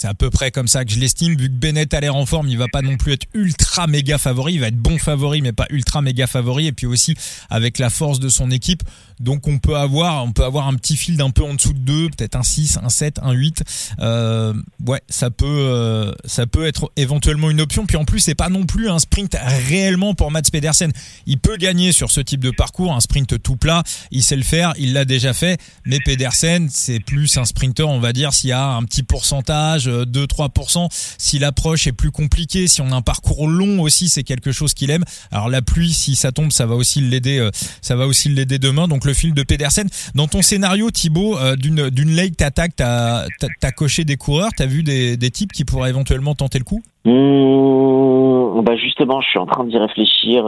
C'est 0.00 0.06
à 0.06 0.14
peu 0.14 0.30
près 0.30 0.52
comme 0.52 0.68
ça 0.68 0.84
que 0.84 0.92
je 0.92 1.00
l'estime. 1.00 1.36
Vu 1.36 1.48
que 1.48 1.54
Bennett 1.54 1.92
a 1.92 1.98
l'air 1.98 2.14
en 2.14 2.24
forme, 2.24 2.46
il 2.46 2.56
va 2.56 2.68
pas 2.68 2.82
non 2.82 2.96
plus 2.96 3.14
être 3.14 3.26
ultra 3.34 3.88
méga 3.88 4.16
favori. 4.16 4.54
Il 4.54 4.60
va 4.60 4.68
être 4.68 4.76
bon 4.76 4.96
favori, 4.96 5.42
mais 5.42 5.50
pas 5.50 5.66
ultra 5.70 6.02
méga 6.02 6.28
favori. 6.28 6.68
Et 6.68 6.72
puis 6.72 6.86
aussi 6.86 7.16
avec 7.50 7.80
la 7.80 7.90
force 7.90 8.20
de 8.20 8.28
son 8.28 8.52
équipe. 8.52 8.84
Donc 9.18 9.48
on 9.48 9.58
peut 9.58 9.74
avoir, 9.74 10.24
on 10.24 10.30
peut 10.30 10.44
avoir 10.44 10.68
un 10.68 10.74
petit 10.74 10.96
field 10.96 11.20
un 11.20 11.30
peu 11.30 11.42
en 11.42 11.54
dessous 11.54 11.72
de 11.72 11.80
2, 11.80 12.10
peut-être 12.10 12.36
un 12.36 12.44
6, 12.44 12.78
un 12.80 12.88
7, 12.88 13.18
un 13.22 13.32
8. 13.32 13.64
Euh, 13.98 14.54
ouais, 14.86 15.02
ça 15.08 15.30
peut, 15.30 15.46
euh, 15.48 16.12
ça 16.24 16.46
peut 16.46 16.64
être 16.64 16.92
éventuellement 16.94 17.50
une 17.50 17.60
option. 17.60 17.84
Puis 17.84 17.96
en 17.96 18.04
plus, 18.04 18.20
c'est 18.20 18.36
pas 18.36 18.50
non 18.50 18.66
plus 18.66 18.88
un 18.88 19.00
sprint 19.00 19.36
réellement 19.68 20.14
pour 20.14 20.30
Mats 20.30 20.42
Pedersen. 20.52 20.92
Il 21.26 21.38
peut 21.38 21.56
gagner 21.56 21.90
sur 21.90 22.12
ce 22.12 22.20
type 22.20 22.44
de 22.44 22.52
parcours, 22.52 22.94
un 22.94 23.00
sprint 23.00 23.42
tout 23.42 23.56
plat. 23.56 23.82
Il 24.12 24.22
sait 24.22 24.36
le 24.36 24.44
faire, 24.44 24.74
il 24.78 24.92
l'a 24.92 25.04
déjà 25.04 25.32
fait. 25.32 25.60
Mais 25.84 25.98
Pedersen, 26.04 26.68
c'est 26.70 27.00
plus 27.00 27.36
un 27.36 27.44
sprinter, 27.44 27.88
on 27.88 27.98
va 27.98 28.12
dire, 28.12 28.32
s'il 28.32 28.50
y 28.50 28.52
a 28.52 28.64
un 28.64 28.84
petit 28.84 29.02
pourcentage 29.02 29.87
2-3%. 29.88 30.84
Euh, 30.84 30.86
si 30.90 31.38
l'approche 31.38 31.86
est 31.86 31.92
plus 31.92 32.10
compliquée, 32.10 32.66
si 32.66 32.80
on 32.80 32.90
a 32.92 32.94
un 32.94 33.02
parcours 33.02 33.48
long 33.48 33.80
aussi, 33.80 34.08
c'est 34.08 34.22
quelque 34.22 34.52
chose 34.52 34.74
qu'il 34.74 34.90
aime. 34.90 35.04
Alors 35.32 35.48
la 35.48 35.62
pluie, 35.62 35.90
si 35.90 36.14
ça 36.14 36.32
tombe, 36.32 36.52
ça 36.52 36.66
va 36.66 36.74
aussi 36.74 37.00
l'aider, 37.00 37.38
euh, 37.38 37.50
ça 37.82 37.96
va 37.96 38.06
aussi 38.06 38.28
l'aider 38.28 38.58
demain. 38.58 38.88
Donc 38.88 39.04
le 39.04 39.14
fil 39.14 39.34
de 39.34 39.42
Pedersen. 39.42 39.88
Dans 40.14 40.26
ton 40.26 40.42
scénario, 40.42 40.90
Thibaut, 40.90 41.36
euh, 41.38 41.56
d'une 41.56 41.90
d'une 41.90 42.10
lake 42.10 42.40
attaque, 42.42 42.72
t'as 42.76 43.24
as, 43.62 43.72
coché 43.72 44.04
des 44.04 44.16
coureurs, 44.16 44.50
t'as 44.56 44.66
vu 44.66 44.82
des, 44.82 45.16
des 45.16 45.30
types 45.30 45.52
qui 45.52 45.64
pourraient 45.64 45.90
éventuellement 45.90 46.34
tenter 46.34 46.58
le 46.58 46.64
coup? 46.64 46.82
Mmh, 47.04 48.62
bah 48.64 48.76
justement, 48.76 49.20
je 49.20 49.28
suis 49.28 49.38
en 49.38 49.46
train 49.46 49.64
d'y 49.64 49.78
réfléchir. 49.78 50.44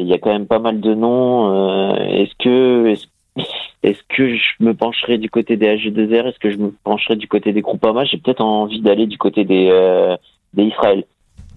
Il 0.00 0.06
y 0.06 0.12
a 0.12 0.18
quand 0.18 0.32
même 0.32 0.46
pas 0.46 0.58
mal 0.58 0.80
de 0.80 0.94
noms. 0.94 1.94
est-ce 1.96 2.32
que 2.42 2.94
est-ce 3.82 3.98
que 4.08 4.36
je 4.36 4.64
me 4.64 4.74
pencherai 4.74 5.18
du 5.18 5.28
côté 5.28 5.56
des 5.56 5.66
AG2R 5.66 6.28
Est-ce 6.28 6.38
que 6.38 6.50
je 6.50 6.56
me 6.56 6.72
pencherai 6.84 7.16
du 7.16 7.26
côté 7.26 7.52
des 7.52 7.62
Groupama? 7.62 8.04
J'ai 8.04 8.18
peut-être 8.18 8.42
envie 8.42 8.80
d'aller 8.80 9.06
du 9.06 9.18
côté 9.18 9.44
des, 9.44 9.68
euh, 9.70 10.16
des 10.54 10.64
Israël. 10.64 11.04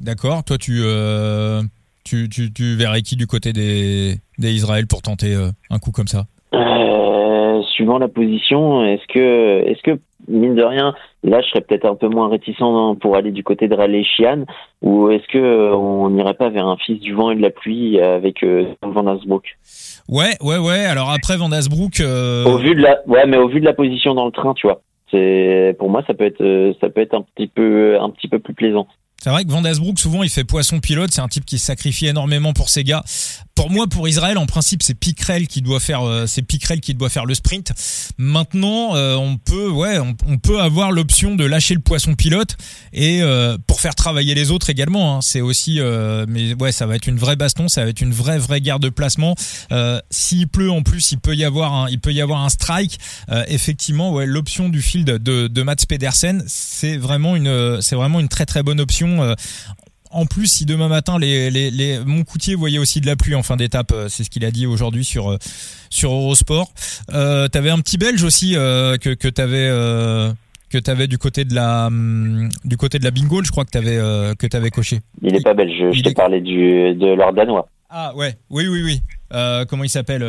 D'accord. 0.01 0.43
Toi, 0.43 0.57
tu, 0.57 0.79
euh, 0.83 1.61
tu, 2.03 2.27
tu, 2.29 2.51
tu, 2.51 2.75
verrais 2.75 3.03
qui 3.03 3.15
du 3.15 3.27
côté 3.27 3.53
des, 3.53 4.15
des 4.39 4.51
Israël 4.53 4.87
pour 4.87 5.01
tenter 5.01 5.35
euh, 5.35 5.49
un 5.69 5.79
coup 5.79 5.91
comme 5.91 6.07
ça? 6.07 6.25
Suivant 7.73 7.97
la 7.97 8.07
position, 8.07 8.85
est-ce 8.85 9.05
que, 9.13 9.67
est-ce 9.67 9.81
que 9.81 9.99
mine 10.29 10.55
de 10.55 10.63
rien, 10.63 10.95
là, 11.23 11.41
je 11.41 11.47
serais 11.47 11.61
peut-être 11.61 11.85
un 11.85 11.95
peu 11.95 12.07
moins 12.07 12.29
réticent 12.29 12.63
pour 13.01 13.17
aller 13.17 13.31
du 13.31 13.43
côté 13.43 13.67
de 13.67 13.75
Raleigh 13.75 14.05
Chian, 14.05 14.45
ou 14.81 15.09
est-ce 15.09 15.27
que 15.27 15.73
on 15.73 16.09
n'irait 16.09 16.35
pas 16.35 16.49
vers 16.49 16.67
un 16.67 16.77
fils 16.77 17.01
du 17.01 17.13
vent 17.13 17.31
et 17.31 17.35
de 17.35 17.41
la 17.41 17.49
pluie 17.49 17.99
avec 17.99 18.45
Van 18.81 19.07
Asbrook 19.07 19.57
Ouais, 20.07 20.33
ouais, 20.41 20.57
ouais. 20.57 20.85
Alors 20.85 21.11
après 21.11 21.37
Van 21.37 21.51
Asbrook. 21.51 21.99
Euh... 21.99 22.45
Au 22.45 22.57
vu 22.57 22.75
de 22.75 22.81
la, 22.81 22.99
ouais, 23.07 23.25
mais 23.25 23.37
au 23.37 23.47
vu 23.47 23.59
de 23.59 23.65
la 23.65 23.73
position 23.73 24.13
dans 24.13 24.25
le 24.25 24.31
train, 24.31 24.53
tu 24.53 24.67
vois, 24.67 24.81
c'est 25.11 25.75
pour 25.79 25.89
moi 25.89 26.03
ça 26.05 26.13
peut 26.13 26.25
être, 26.25 26.41
euh, 26.41 26.73
ça 26.79 26.89
peut 26.89 27.01
être 27.01 27.15
un 27.15 27.21
petit 27.21 27.47
peu, 27.47 27.99
un 27.99 28.09
petit 28.09 28.27
peu 28.27 28.39
plus 28.39 28.53
plaisant. 28.53 28.87
C'est 29.25 29.31
vrai 29.31 29.43
que 29.43 29.49
Van 29.49 29.65
Asbrook, 29.65 29.97
souvent, 29.97 30.21
il 30.21 30.29
fait 30.29 30.43
poisson 30.43 30.79
pilote. 30.79 31.11
C'est 31.11 31.19
un 31.19 31.27
type 31.27 31.45
qui 31.45 31.57
sacrifie 31.57 32.05
énormément 32.05 32.53
pour 32.53 32.69
ses 32.69 32.83
gars. 32.83 33.03
Pour 33.55 33.71
moi, 33.71 33.87
pour 33.87 34.07
Israël, 34.07 34.37
en 34.37 34.45
principe, 34.45 34.83
c'est 34.83 34.93
Pickrell 34.93 35.47
qui 35.47 35.61
doit 35.61 35.79
faire, 35.79 36.03
euh, 36.03 36.27
c'est 36.27 36.41
Pickrell 36.41 36.81
qui 36.81 36.93
doit 36.93 37.09
faire 37.09 37.25
le 37.25 37.33
sprint. 37.33 37.71
Maintenant, 38.17 38.95
euh, 38.95 39.15
on 39.15 39.37
peut, 39.37 39.69
ouais, 39.69 39.97
on, 39.97 40.37
peut 40.37 40.59
avoir 40.61 40.91
l'option 40.91 41.35
de 41.35 41.45
lâcher 41.45 41.73
le 41.73 41.79
poisson 41.79 42.15
pilote 42.15 42.57
et 42.91 43.21
euh, 43.21 43.57
pour 43.65 43.79
faire 43.79 43.95
travailler 43.95 44.35
les 44.35 44.51
autres 44.51 44.69
également. 44.69 45.15
Hein. 45.15 45.21
C'est 45.21 45.39
aussi, 45.39 45.79
mais 46.27 46.53
ouais, 46.55 46.73
ça 46.73 46.85
va 46.85 46.95
être 46.95 47.07
une 47.07 47.17
vraie 47.17 47.37
baston, 47.37 47.69
ça 47.69 47.83
va 47.83 47.89
être 47.89 48.01
une 48.01 48.13
vraie, 48.13 48.37
vraie 48.37 48.61
guerre 48.61 48.79
de 48.79 48.89
placement. 48.89 49.35
S'il 50.11 50.49
pleut, 50.49 50.69
en 50.69 50.83
plus, 50.83 51.13
il 51.13 51.19
peut 51.19 51.35
y 51.35 51.45
avoir 51.45 51.73
un, 51.73 51.89
il 51.89 51.99
peut 51.99 52.13
y 52.13 52.21
avoir 52.21 52.43
un 52.43 52.49
strike. 52.49 52.99
effectivement, 53.47 54.11
ouais, 54.11 54.25
l'option 54.25 54.69
du 54.69 54.81
field 54.81 55.09
de, 55.09 55.47
de 55.47 55.63
Mats 55.63 55.75
Pedersen, 55.87 56.43
c'est 56.45 56.97
vraiment 56.97 57.37
une, 57.37 57.81
c'est 57.81 57.95
vraiment 57.95 58.19
une 58.19 58.29
très, 58.29 58.45
très 58.45 58.61
bonne 58.61 58.81
option 58.81 59.14
euh, 59.21 59.35
en 60.15 60.25
plus, 60.25 60.47
si 60.47 60.65
demain 60.65 60.87
matin, 60.87 61.19
les, 61.19 61.51
les, 61.51 61.99
mon 62.05 62.23
coutier 62.23 62.55
voyait 62.55 62.77
aussi 62.77 63.01
de 63.01 63.05
la 63.05 63.17
pluie 63.17 63.35
en 63.35 63.43
fin 63.43 63.57
d'étape, 63.57 63.91
euh, 63.91 64.07
c'est 64.07 64.23
ce 64.23 64.29
qu'il 64.29 64.45
a 64.45 64.51
dit 64.51 64.65
aujourd'hui 64.65 65.03
sur 65.03 65.29
euh, 65.29 65.37
sur 65.89 66.09
Eurosport. 66.09 66.71
Euh, 67.13 67.49
t'avais 67.49 67.69
un 67.69 67.79
petit 67.79 67.97
Belge 67.97 68.23
aussi 68.23 68.53
que 68.53 69.13
que 69.13 69.27
t'avais 69.27 69.69
que 70.69 70.77
t'avais 70.77 71.07
du 71.07 71.17
côté 71.17 71.43
de 71.43 71.53
la 71.53 71.87
hum, 71.87 72.47
du 72.63 72.77
côté 72.77 72.97
de 72.97 73.03
la 73.03 73.11
bingo, 73.11 73.43
je 73.43 73.51
crois 73.51 73.65
que 73.65 73.71
t'avais 73.71 73.97
que 74.39 74.47
t'avais 74.47 74.69
coché. 74.69 74.99
Il 75.21 75.35
est 75.35 75.43
pas 75.43 75.53
belge. 75.53 75.91
Je 75.91 76.01
t'ai 76.01 76.13
parlé 76.13 76.39
du 76.39 76.95
de 76.95 77.13
leur 77.13 77.33
danois. 77.33 77.67
Ah 77.89 78.15
ouais, 78.15 78.35
oui 78.49 78.67
oui 78.69 78.83
oui. 78.83 79.01
comment 79.67 79.83
il 79.83 79.89
s'appelle 79.89 80.23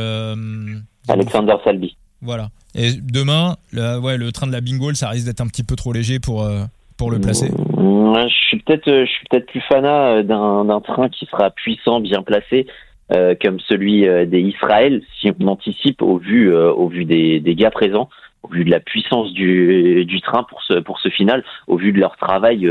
Alexander 1.06 1.54
Salby. 1.62 1.96
Voilà. 2.22 2.50
Et 2.74 2.92
demain, 2.92 3.56
le, 3.70 3.98
ouais, 3.98 4.16
le 4.16 4.32
train 4.32 4.46
de 4.48 4.52
la 4.52 4.60
bingo, 4.60 4.92
ça 4.94 5.10
risque 5.10 5.26
d'être 5.26 5.40
un 5.40 5.46
petit 5.46 5.62
peu 5.62 5.76
trop 5.76 5.92
léger 5.92 6.18
pour 6.18 6.48
pour 6.96 7.10
le 7.10 7.20
placer 7.20 7.48
Je 7.48 8.34
suis 8.48 8.58
peut-être, 8.58 9.06
suis 9.06 9.26
peut-être 9.30 9.46
plus 9.46 9.60
fanat 9.60 10.18
euh, 10.18 10.22
d'un 10.22 10.80
train 10.80 11.08
qui 11.08 11.26
sera 11.26 11.50
puissant, 11.50 12.00
bien 12.00 12.22
placé, 12.22 12.66
euh, 13.12 13.34
comme 13.40 13.60
celui 13.60 14.08
euh, 14.08 14.24
des 14.26 14.40
Israël, 14.40 15.02
si 15.20 15.30
on 15.38 15.46
anticipe 15.48 16.02
au 16.02 16.18
vu, 16.18 16.52
au 16.54 16.88
vu 16.88 17.04
des, 17.04 17.40
des, 17.40 17.54
gars 17.54 17.70
présents, 17.70 18.08
au 18.42 18.48
vu 18.48 18.64
de 18.64 18.70
la 18.70 18.80
puissance 18.80 19.32
du, 19.32 20.04
du 20.04 20.20
train 20.20 20.44
pour 20.44 20.62
ce, 20.62 20.74
pour 20.74 21.00
ce 21.00 21.08
final, 21.08 21.44
au 21.66 21.76
vu 21.76 21.92
de 21.92 22.00
leur 22.00 22.16
travail 22.16 22.68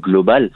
global. 0.00 0.50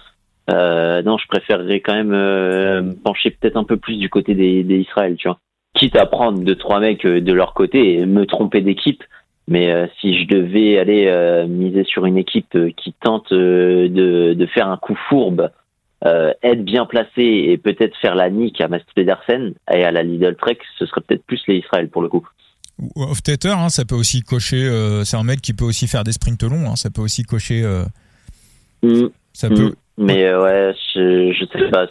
non, 0.48 1.18
je 1.18 1.26
préférerais 1.28 1.80
quand 1.80 1.94
même 1.94 2.08
me 2.08 2.94
pencher 3.02 3.30
peut-être 3.30 3.56
un 3.56 3.64
peu 3.64 3.76
plus 3.76 3.96
du 3.96 4.08
côté 4.08 4.34
des, 4.34 4.64
des 4.64 4.78
Israël, 4.78 5.16
tu 5.16 5.28
vois. 5.28 5.38
Quitte 5.74 5.96
à 5.96 6.04
prendre 6.04 6.38
deux 6.38 6.56
trois 6.56 6.80
mecs 6.80 7.06
de 7.06 7.32
leur 7.32 7.54
côté 7.54 7.94
et 7.94 8.04
me 8.04 8.26
tromper 8.26 8.60
d'équipe, 8.60 9.02
mais 9.48 9.70
euh, 9.70 9.86
si 10.00 10.20
je 10.20 10.28
devais 10.28 10.78
aller 10.78 11.06
euh, 11.08 11.46
miser 11.46 11.84
sur 11.84 12.06
une 12.06 12.16
équipe 12.16 12.54
euh, 12.54 12.70
qui 12.76 12.94
tente 13.00 13.32
de, 13.32 14.34
de, 14.34 14.46
faire 14.46 14.68
un 14.68 14.76
coup 14.76 14.96
fourbe, 15.08 15.50
être 16.42 16.64
bien 16.64 16.84
placé 16.84 17.22
et 17.22 17.58
peut-être 17.58 17.96
faire 17.98 18.16
la 18.16 18.28
nique 18.28 18.60
à 18.60 18.66
Mast 18.66 18.86
Pedersen 18.92 19.54
et 19.72 19.84
à 19.84 19.92
la 19.92 20.02
Lidl 20.02 20.34
Trek, 20.34 20.58
ce 20.76 20.84
serait 20.84 21.00
peut-être 21.00 21.24
plus 21.24 21.40
les 21.46 21.58
Israël 21.58 21.88
pour 21.88 22.02
le 22.02 22.08
coup. 22.08 22.26
Off 22.96 23.20
hein, 23.44 23.68
ça 23.68 23.84
peut 23.84 23.94
aussi 23.94 24.22
cocher. 24.22 24.68
c'est 25.04 25.16
un 25.16 25.22
mec 25.22 25.40
qui 25.40 25.52
peut 25.52 25.64
aussi 25.64 25.86
faire 25.86 26.02
des 26.02 26.10
sprints 26.10 26.42
longs. 26.42 26.72
Hein, 26.72 26.74
ça 26.74 26.90
peut 26.90 27.02
aussi 27.02 27.22
cocher. 27.22 27.62
Mm. 28.82 29.10
ça 29.32 29.48
peut. 29.48 29.74
Mm. 29.96 30.04
Mais 30.04 30.34
ouais, 30.34 30.74
je, 30.92 31.32
je 31.32 31.44
sais 31.52 31.70
pas. 31.70 31.86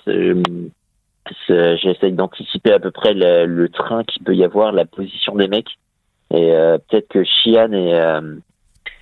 J'essaie 1.82 2.12
d'anticiper 2.12 2.74
à 2.74 2.80
peu 2.80 2.92
près 2.92 3.14
le, 3.14 3.46
le 3.46 3.70
train 3.70 4.04
qu'il 4.04 4.24
peut 4.24 4.36
y 4.36 4.44
avoir, 4.44 4.74
la 4.74 4.84
position 4.84 5.38
des 5.38 5.48
mecs. 5.48 5.78
Et 6.34 6.52
euh, 6.52 6.78
peut-être 6.78 7.08
que 7.10 7.24
Chian 7.24 7.72
et, 7.72 7.94
euh, 7.94 8.36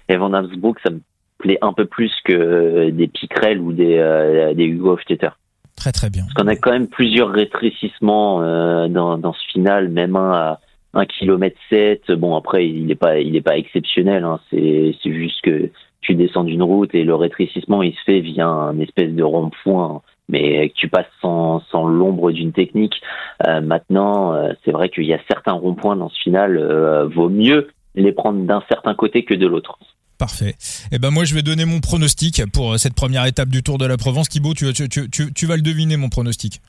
et 0.07 0.17
Van 0.17 0.33
Amsbrook, 0.33 0.79
ça 0.83 0.89
me 0.89 1.01
plaît 1.37 1.57
un 1.61 1.73
peu 1.73 1.85
plus 1.85 2.11
que 2.25 2.89
des 2.89 3.07
Pickrell 3.07 3.59
ou 3.59 3.71
des, 3.71 3.97
euh, 3.97 4.53
des 4.53 4.65
Hugo 4.65 4.93
Hofstetter. 4.93 5.29
Très 5.75 5.91
très 5.91 6.09
bien. 6.09 6.23
Parce 6.23 6.33
qu'on 6.33 6.47
a 6.47 6.55
quand 6.55 6.71
même 6.71 6.87
plusieurs 6.87 7.29
rétrécissements 7.29 8.41
dans, 8.89 9.17
dans 9.17 9.33
ce 9.33 9.45
final, 9.51 9.87
même 9.87 10.17
un 10.17 10.31
à 10.31 10.59
1 10.93 11.05
km 11.05 11.55
7. 11.69 12.11
Bon 12.11 12.35
après 12.35 12.67
il 12.67 12.87
n'est 12.87 12.95
pas 12.95 13.19
il 13.19 13.35
est 13.37 13.41
pas 13.41 13.57
exceptionnel. 13.57 14.25
Hein. 14.25 14.39
C'est 14.49 14.95
c'est 15.01 15.13
juste 15.13 15.41
que 15.41 15.69
tu 16.01 16.15
descends 16.15 16.43
d'une 16.43 16.63
route 16.63 16.93
et 16.93 17.03
le 17.03 17.15
rétrécissement 17.15 17.81
il 17.81 17.93
se 17.93 18.03
fait 18.05 18.19
via 18.19 18.47
un 18.47 18.77
espèce 18.79 19.13
de 19.13 19.23
rond-point 19.23 20.01
mais 20.29 20.69
que 20.69 20.75
tu 20.75 20.87
passes 20.87 21.09
sans, 21.21 21.61
sans 21.71 21.87
l'ombre 21.87 22.31
d'une 22.31 22.53
technique. 22.53 22.93
Euh, 23.45 23.59
maintenant, 23.59 24.33
euh, 24.33 24.53
c'est 24.63 24.71
vrai 24.71 24.89
qu'il 24.89 25.05
y 25.05 25.13
a 25.13 25.19
certains 25.27 25.53
ronds-points 25.53 25.95
dans 25.95 26.09
ce 26.09 26.19
final, 26.21 26.57
euh, 26.57 27.07
vaut 27.07 27.29
mieux 27.29 27.69
les 27.95 28.11
prendre 28.11 28.45
d'un 28.45 28.63
certain 28.69 28.93
côté 28.93 29.25
que 29.25 29.33
de 29.33 29.47
l'autre. 29.47 29.77
Parfait. 30.17 30.55
Eh 30.91 30.99
ben 30.99 31.11
moi 31.11 31.23
je 31.23 31.33
vais 31.33 31.41
donner 31.41 31.63
mon 31.63 31.79
pronostic 31.79 32.43
pour 32.51 32.77
cette 32.77 32.93
première 32.93 33.25
étape 33.25 33.47
du 33.47 33.63
Tour 33.63 33.77
de 33.77 33.85
la 33.85 33.95
Provence. 33.95 34.27
Thibaut, 34.27 34.53
tu 34.53 34.65
vas 34.65 35.55
le 35.55 35.61
deviner 35.61 35.95
mon 35.95 36.09
pronostic 36.09 36.61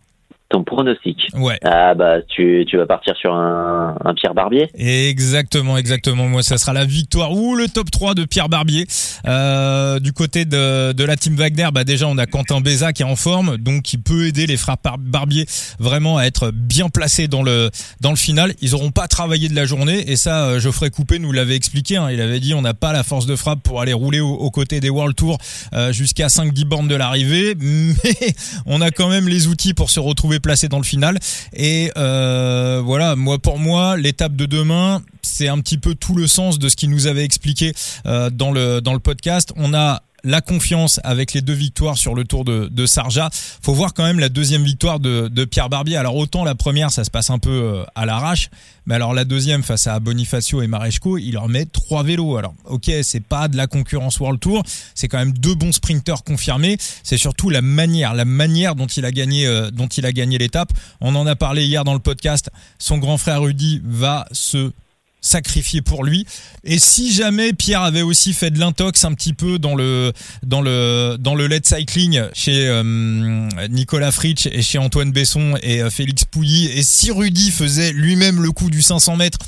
ton 0.51 0.65
pronostic. 0.65 1.29
Ouais. 1.35 1.59
Ah 1.65 1.95
bah 1.95 2.17
tu, 2.29 2.67
tu 2.69 2.77
vas 2.77 2.87
partir 2.87 3.17
sur 3.17 3.33
un, 3.33 3.97
un, 4.05 4.15
Pierre 4.15 4.35
Barbier. 4.35 4.69
Exactement, 4.75 5.79
exactement. 5.79 6.27
Moi, 6.27 6.43
ça 6.43 6.59
sera 6.59 6.73
la 6.73 6.85
victoire 6.85 7.33
ou 7.33 7.55
le 7.55 7.69
top 7.69 7.91
3 7.91 8.15
de 8.15 8.25
Pierre 8.25 8.49
Barbier. 8.49 8.87
Euh, 9.27 10.01
du 10.01 10.13
côté 10.13 10.45
de, 10.45 10.93
de 10.93 11.05
la 11.05 11.17
team 11.17 11.37
Wagner, 11.37 11.69
bah 11.73 11.85
déjà 11.85 12.07
on 12.09 12.19
a 12.19 12.27
Quentin 12.27 12.61
Béza 12.61 12.93
qui 12.93 13.03
est 13.03 13.07
en 13.07 13.17
forme, 13.17 13.57
donc 13.57 13.83
qui 13.83 13.97
peut 13.97 14.27
aider 14.27 14.47
les 14.47 14.57
frères 14.57 14.77
Barbier 14.99 15.47
vraiment 15.79 16.19
à 16.19 16.25
être 16.25 16.51
bien 16.51 16.89
placés 16.89 17.29
dans 17.29 17.43
le 17.43 17.71
dans 18.01 18.11
le 18.11 18.17
final. 18.17 18.53
Ils 18.61 18.75
auront 18.75 18.91
pas 18.91 19.07
travaillé 19.07 19.49
de 19.49 19.55
la 19.55 19.67
journée 19.67 20.11
et 20.11 20.17
ça, 20.17 20.47
euh, 20.47 20.61
Geoffrey 20.61 20.91
Coupé 20.91 21.21
nous 21.21 21.31
l'avait 21.31 21.57
expliqué. 21.57 21.97
Hein. 21.97 22.11
Il 22.11 22.21
avait 22.21 22.41
dit 22.41 22.55
on 22.55 22.63
n'a 22.63 22.75
pas 22.75 22.93
la 22.93 23.05
force 23.05 23.27
de 23.27 23.37
frappe 23.37 23.63
pour 23.63 23.81
aller 23.81 23.93
rouler 23.93 24.21
aux 24.21 24.51
côtés 24.51 24.81
des 24.81 24.91
World 24.91 25.15
Tour 25.15 25.39
euh, 25.75 25.93
jusqu'à 25.93 26.27
5-10 26.27 26.65
bornes 26.65 26.89
de 26.89 26.97
l'arrivée, 26.97 27.55
mais 27.61 28.35
on 28.67 28.81
a 28.81 28.91
quand 28.91 29.09
même 29.09 29.29
les 29.29 29.47
outils 29.47 29.75
pour 29.75 29.91
se 29.91 30.01
retrouver 30.01 30.40
placé 30.41 30.69
dans 30.69 30.79
le 30.79 30.85
final. 30.85 31.19
Et 31.53 31.91
euh, 31.97 32.83
voilà, 32.85 33.17
moi 33.17 33.39
pour 33.39 33.59
moi, 33.59 33.97
l'étape 33.97 34.35
de 34.35 34.47
demain, 34.47 35.03
c'est 35.23 35.49
un 35.49 35.59
petit 35.61 35.79
peu 35.79 35.95
tout 35.95 36.15
le 36.15 36.27
sens 36.27 36.59
de 36.59 36.69
ce 36.69 36.77
qu'il 36.77 36.91
nous 36.91 37.07
avait 37.07 37.25
expliqué 37.25 37.73
euh, 38.07 38.31
dans 38.31 38.53
le 38.53 38.81
dans 38.81 38.93
le 38.93 39.01
podcast. 39.01 39.53
On 39.57 39.75
a 39.75 40.03
la 40.25 40.41
confiance 40.41 41.01
avec 41.05 41.33
les 41.33 41.43
deux 41.43 41.55
victoires 41.55 41.99
sur 41.99 42.15
le 42.15 42.25
Tour 42.25 42.45
de, 42.45 42.87
Sarja. 42.87 43.31
Faut 43.63 43.75
voir 43.75 43.95
quand 43.95 44.05
même 44.05 44.19
la 44.19 44.29
deuxième 44.29 44.65
victoire 44.65 45.01
de, 45.01 45.29
de 45.29 45.45
Pierre 45.45 45.69
Barbier. 45.69 45.97
Alors 45.97 46.17
autant 46.17 46.45
la 46.45 46.55
première, 46.55 46.91
ça 46.91 47.05
se 47.05 47.11
passe 47.11 47.31
un 47.31 47.39
peu 47.39 47.51
euh, 47.51 47.85
à 47.95 48.07
l'arrache, 48.07 48.51
mais 48.87 48.95
alors 48.95 49.15
la 49.15 49.25
deuxième 49.25 49.63
face 49.63 49.87
à 49.87 50.01
Bonifacio 50.01 50.63
et 50.63 50.67
Maresco, 50.67 51.19
il 51.19 51.33
leur 51.33 51.49
met 51.49 51.67
trois 51.67 52.03
vélos. 52.03 52.37
Alors 52.37 52.55
ok, 52.65 52.91
c'est 53.03 53.23
pas 53.23 53.49
de 53.49 53.57
la 53.57 53.67
concurrence 53.67 54.19
World 54.19 54.41
Tour, 54.41 54.63
c'est 54.95 55.09
quand 55.09 55.19
même 55.19 55.33
deux 55.33 55.55
bons 55.55 55.73
sprinteurs 55.73 56.25
confirmés. 56.25 56.79
C'est 57.03 57.19
surtout 57.19 57.51
la 57.51 57.63
manière, 57.63 58.15
la 58.15 58.25
manière 58.25 58.75
dont 58.75 58.87
il 58.87 59.05
a 59.05 59.13
gagné, 59.13 59.47
euh, 59.47 59.71
dont 59.71 59.89
il 59.89 60.07
a 60.07 60.13
gagné 60.13 60.39
l'étape. 60.39 60.73
On 61.01 61.15
en 61.15 61.27
a 61.27 61.37
parlé 61.37 61.67
hier 61.67 61.85
dans 61.85 61.95
le 61.95 62.01
podcast. 62.01 62.51
Son 62.79 62.99
grand 62.99 63.19
frère 63.19 63.43
Rudy 63.43 63.81
va 63.85 64.27
se 64.33 64.73
sacrifié 65.21 65.83
pour 65.83 66.05
lui. 66.05 66.27
Et 66.65 66.79
si 66.79 67.13
jamais 67.13 67.53
Pierre 67.53 67.83
avait 67.83 68.03
aussi 68.03 68.33
fait 68.33 68.51
de 68.51 68.59
l'intox 68.59 69.05
un 69.05 69.15
petit 69.15 69.33
peu 69.33 69.59
dans 69.59 69.75
le 69.75 70.13
dans 70.43 70.63
le 70.63 71.17
dans 71.19 71.35
le 71.35 71.47
lead 71.47 71.67
cycling 71.67 72.23
chez 72.33 72.69
euh, 72.69 73.49
Nicolas 73.69 74.13
Fritsch 74.13 74.47
et 74.47 74.63
chez 74.63 74.79
Antoine 74.79 75.13
Besson 75.13 75.57
et 75.63 75.83
euh, 75.83 75.91
Félix 75.91 76.25
Pouilly, 76.25 76.67
et 76.67 76.83
si 76.83 77.11
Rudy 77.11 77.51
faisait 77.51 77.93
lui-même 77.93 78.43
le 78.43 78.53
coup 78.53 78.71
du 78.71 78.83
500 78.83 79.17
mètres. 79.17 79.39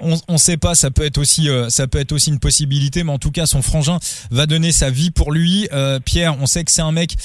On, 0.00 0.20
on 0.28 0.38
sait 0.38 0.58
pas, 0.58 0.74
ça 0.74 0.90
peut 0.90 1.02
être 1.02 1.18
aussi, 1.18 1.48
euh, 1.48 1.70
ça 1.70 1.88
peut 1.88 1.98
être 1.98 2.12
aussi 2.12 2.30
une 2.30 2.38
possibilité, 2.38 3.02
mais 3.02 3.10
en 3.10 3.18
tout 3.18 3.30
cas, 3.30 3.46
son 3.46 3.62
frangin 3.62 3.98
va 4.30 4.46
donner 4.46 4.70
sa 4.70 4.90
vie 4.90 5.10
pour 5.10 5.32
lui. 5.32 5.66
Pierre, 6.04 6.36
on 6.40 6.46
sait 6.46 6.62
que 6.62 6.70
c'est 6.70 6.82
un 6.82 6.92
mec 6.92 7.16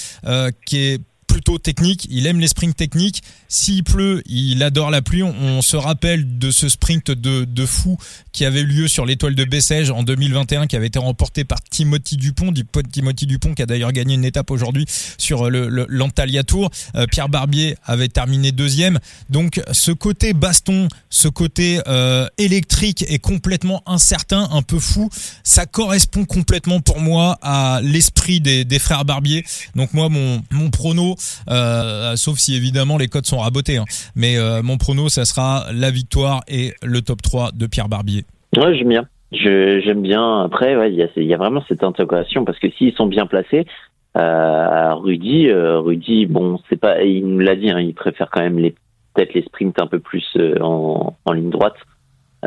qui 0.65 0.77
est 0.77 1.01
plutôt 1.33 1.57
technique, 1.57 2.05
il 2.11 2.27
aime 2.27 2.39
les 2.39 2.47
sprints 2.47 2.75
techniques. 2.75 3.23
S'il 3.47 3.83
pleut, 3.83 4.21
il 4.27 4.61
adore 4.61 4.91
la 4.91 5.01
pluie. 5.01 5.23
On, 5.23 5.63
se 5.63 5.75
rappelle 5.75 6.37
de 6.37 6.51
ce 6.51 6.69
sprint 6.69 7.09
de, 7.09 7.45
de 7.45 7.65
fou 7.65 7.97
qui 8.31 8.45
avait 8.45 8.61
eu 8.61 8.65
lieu 8.65 8.87
sur 8.87 9.05
l'étoile 9.05 9.33
de 9.33 9.43
Bessèges 9.43 9.89
en 9.89 10.03
2021, 10.03 10.67
qui 10.67 10.75
avait 10.75 10.87
été 10.87 10.99
remporté 10.99 11.43
par 11.43 11.59
Timothy 11.61 12.17
Dupont, 12.17 12.53
Timothy 12.91 13.25
Dupont 13.25 13.55
qui 13.55 13.63
a 13.63 13.65
d'ailleurs 13.65 13.91
gagné 13.93 14.13
une 14.13 14.25
étape 14.25 14.51
aujourd'hui 14.51 14.85
sur 15.17 15.49
le, 15.49 15.87
l'Antalya 15.89 16.43
Tour. 16.43 16.69
Euh, 16.95 17.07
Pierre 17.07 17.29
Barbier 17.29 17.77
avait 17.83 18.09
terminé 18.09 18.51
deuxième. 18.51 18.99
Donc 19.31 19.59
ce 19.71 19.91
côté 19.91 20.33
baston, 20.33 20.87
ce 21.09 21.27
côté 21.27 21.81
euh, 21.87 22.27
électrique 22.37 23.05
est 23.07 23.19
complètement 23.19 23.81
incertain, 23.87 24.49
un 24.51 24.61
peu 24.61 24.77
fou. 24.79 25.09
Ça 25.43 25.65
correspond 25.65 26.25
complètement 26.25 26.79
pour 26.79 26.99
moi 26.99 27.39
à 27.41 27.79
l'esprit 27.81 28.39
des, 28.39 28.65
des 28.65 28.79
frères 28.79 29.05
Barbier. 29.05 29.43
Donc 29.75 29.93
moi, 29.93 30.09
mon, 30.09 30.43
mon 30.51 30.69
prono, 30.69 31.15
euh, 31.49 32.15
sauf 32.15 32.37
si 32.37 32.55
évidemment 32.55 32.97
les 32.97 33.07
codes 33.07 33.25
sont 33.25 33.39
rabotés, 33.39 33.77
hein. 33.77 33.85
mais 34.15 34.37
mon 34.63 34.77
prono, 34.77 35.09
ça 35.09 35.25
sera 35.25 35.65
la 35.73 35.91
victoire 35.91 36.41
et 36.47 36.73
le 36.83 37.01
top 37.01 37.21
3 37.21 37.51
de 37.53 37.67
Pierre 37.67 37.89
Barbier. 37.89 38.23
Ouais, 38.55 38.75
j'aime 38.75 38.89
bien. 38.89 39.05
j'aime 39.31 40.01
bien. 40.01 40.41
Après, 40.43 40.75
ouais, 40.75 40.91
il 40.91 40.97
y 40.97 41.03
a, 41.03 41.07
y 41.15 41.33
a, 41.33 41.37
vraiment 41.37 41.63
cette 41.67 41.83
intégration 41.83 42.45
parce 42.45 42.59
que 42.59 42.69
s'ils 42.71 42.93
sont 42.93 43.07
bien 43.07 43.25
placés, 43.25 43.65
euh, 44.17 44.93
Rudy, 44.93 45.49
euh, 45.49 45.79
Rudy, 45.79 46.27
bon, 46.27 46.59
c'est 46.69 46.79
pas, 46.79 47.01
il 47.03 47.25
nous 47.25 47.39
l'a 47.39 47.55
dit, 47.55 47.71
hein, 47.71 47.79
il 47.79 47.95
préfère 47.95 48.29
quand 48.29 48.41
même 48.41 48.59
les 48.59 48.75
peut-être 49.13 49.33
les 49.33 49.43
sprints 49.43 49.79
un 49.79 49.87
peu 49.87 49.99
plus 49.99 50.25
euh, 50.37 50.57
en, 50.61 51.15
en, 51.25 51.31
ligne 51.31 51.49
droite 51.49 51.75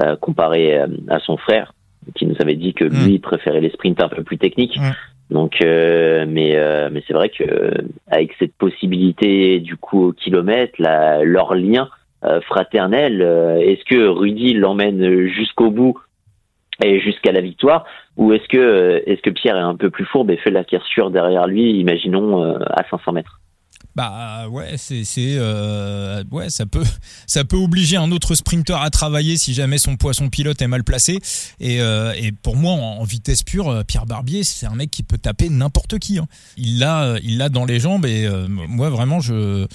euh, 0.03 0.17
comparé 0.17 0.79
euh, 0.79 0.87
à 1.09 1.21
son 1.21 1.37
frère 1.37 1.73
qui 2.15 2.27
nous 2.27 2.37
avait 2.41 2.55
dit 2.55 2.75
que 2.75 2.85
lui 2.85 3.15
il 3.15 3.19
mm. 3.19 3.21
préférait 3.21 3.61
les 3.61 3.71
sprints 3.71 4.03
un 4.03 4.09
peu 4.09 4.23
plus 4.23 4.39
techniques. 4.39 4.79
Mm. 4.79 4.91
Donc, 5.31 5.57
mais 5.61 6.57
mais 6.91 7.03
c'est 7.07 7.13
vrai 7.13 7.31
que 7.31 7.73
avec 8.09 8.33
cette 8.39 8.55
possibilité 8.55 9.59
du 9.61 9.77
coup 9.77 10.09
au 10.09 10.13
kilomètre, 10.13 10.75
la, 10.79 11.25
leur 11.25 11.55
lien 11.55 11.89
euh, 12.25 12.41
fraternel. 12.41 13.21
Euh, 13.23 13.59
est-ce 13.59 13.85
que 13.85 14.09
Rudy 14.09 14.55
l'emmène 14.55 15.27
jusqu'au 15.27 15.71
bout 15.71 15.99
et 16.83 16.99
jusqu'à 16.99 17.31
la 17.31 17.41
victoire? 17.41 17.85
Ou 18.17 18.33
est-ce 18.33 18.49
que 18.49 18.57
euh, 18.57 19.01
est-ce 19.07 19.21
que 19.21 19.31
Pierre 19.31 19.57
est 19.57 19.61
un 19.61 19.77
peu 19.77 19.91
plus 19.91 20.07
fourbe 20.07 20.31
et 20.31 20.39
fait 20.39 20.51
la 20.51 20.65
cassure 20.65 21.11
derrière 21.11 21.47
lui 21.47 21.79
imaginons 21.79 22.43
à 22.43 22.85
500 22.91 23.13
mètres? 23.13 23.41
Bah 23.97 24.47
ouais, 24.49 24.75
c'est 24.77 25.05
c'est 25.05 25.39
ouais, 26.31 26.51
ça 26.51 26.67
peut 26.67 26.85
ça 27.27 27.45
peut 27.45 27.57
obliger 27.57 27.97
un 27.97 28.13
autre 28.13 28.35
sprinter 28.35 28.81
à 28.81 28.91
travailler 28.91 29.37
si 29.37 29.55
jamais 29.55 29.79
son 29.79 29.97
poisson 29.97 30.29
pilote 30.29 30.63
est 30.63 30.69
mal 30.69 30.85
placé. 30.85 31.19
Et, 31.59 31.77
et 31.79 32.33
pour 32.43 32.57
moi, 32.57 32.73
en, 32.73 33.03
vitesse 33.05 33.43
pure, 33.43 33.85
Pierre 33.87 34.07
Barbier, 34.07 34.45
c'est 34.45 34.67
un 34.67 34.75
mec 34.75 34.91
qui 34.91 35.03
peut 35.03 35.19
taper 35.19 35.49
n'importe 35.49 35.99
qui. 35.99 36.19
Hein. 36.19 36.29
Il 36.57 36.79
l'a 36.79 37.17
il 37.23 37.39
l'a 37.39 37.49
dans 37.49 37.65
les 37.65 37.81
jambes 37.81 38.07
et 38.07 38.29
moi 38.49 38.91
vraiment 38.91 39.21
je 39.21 39.67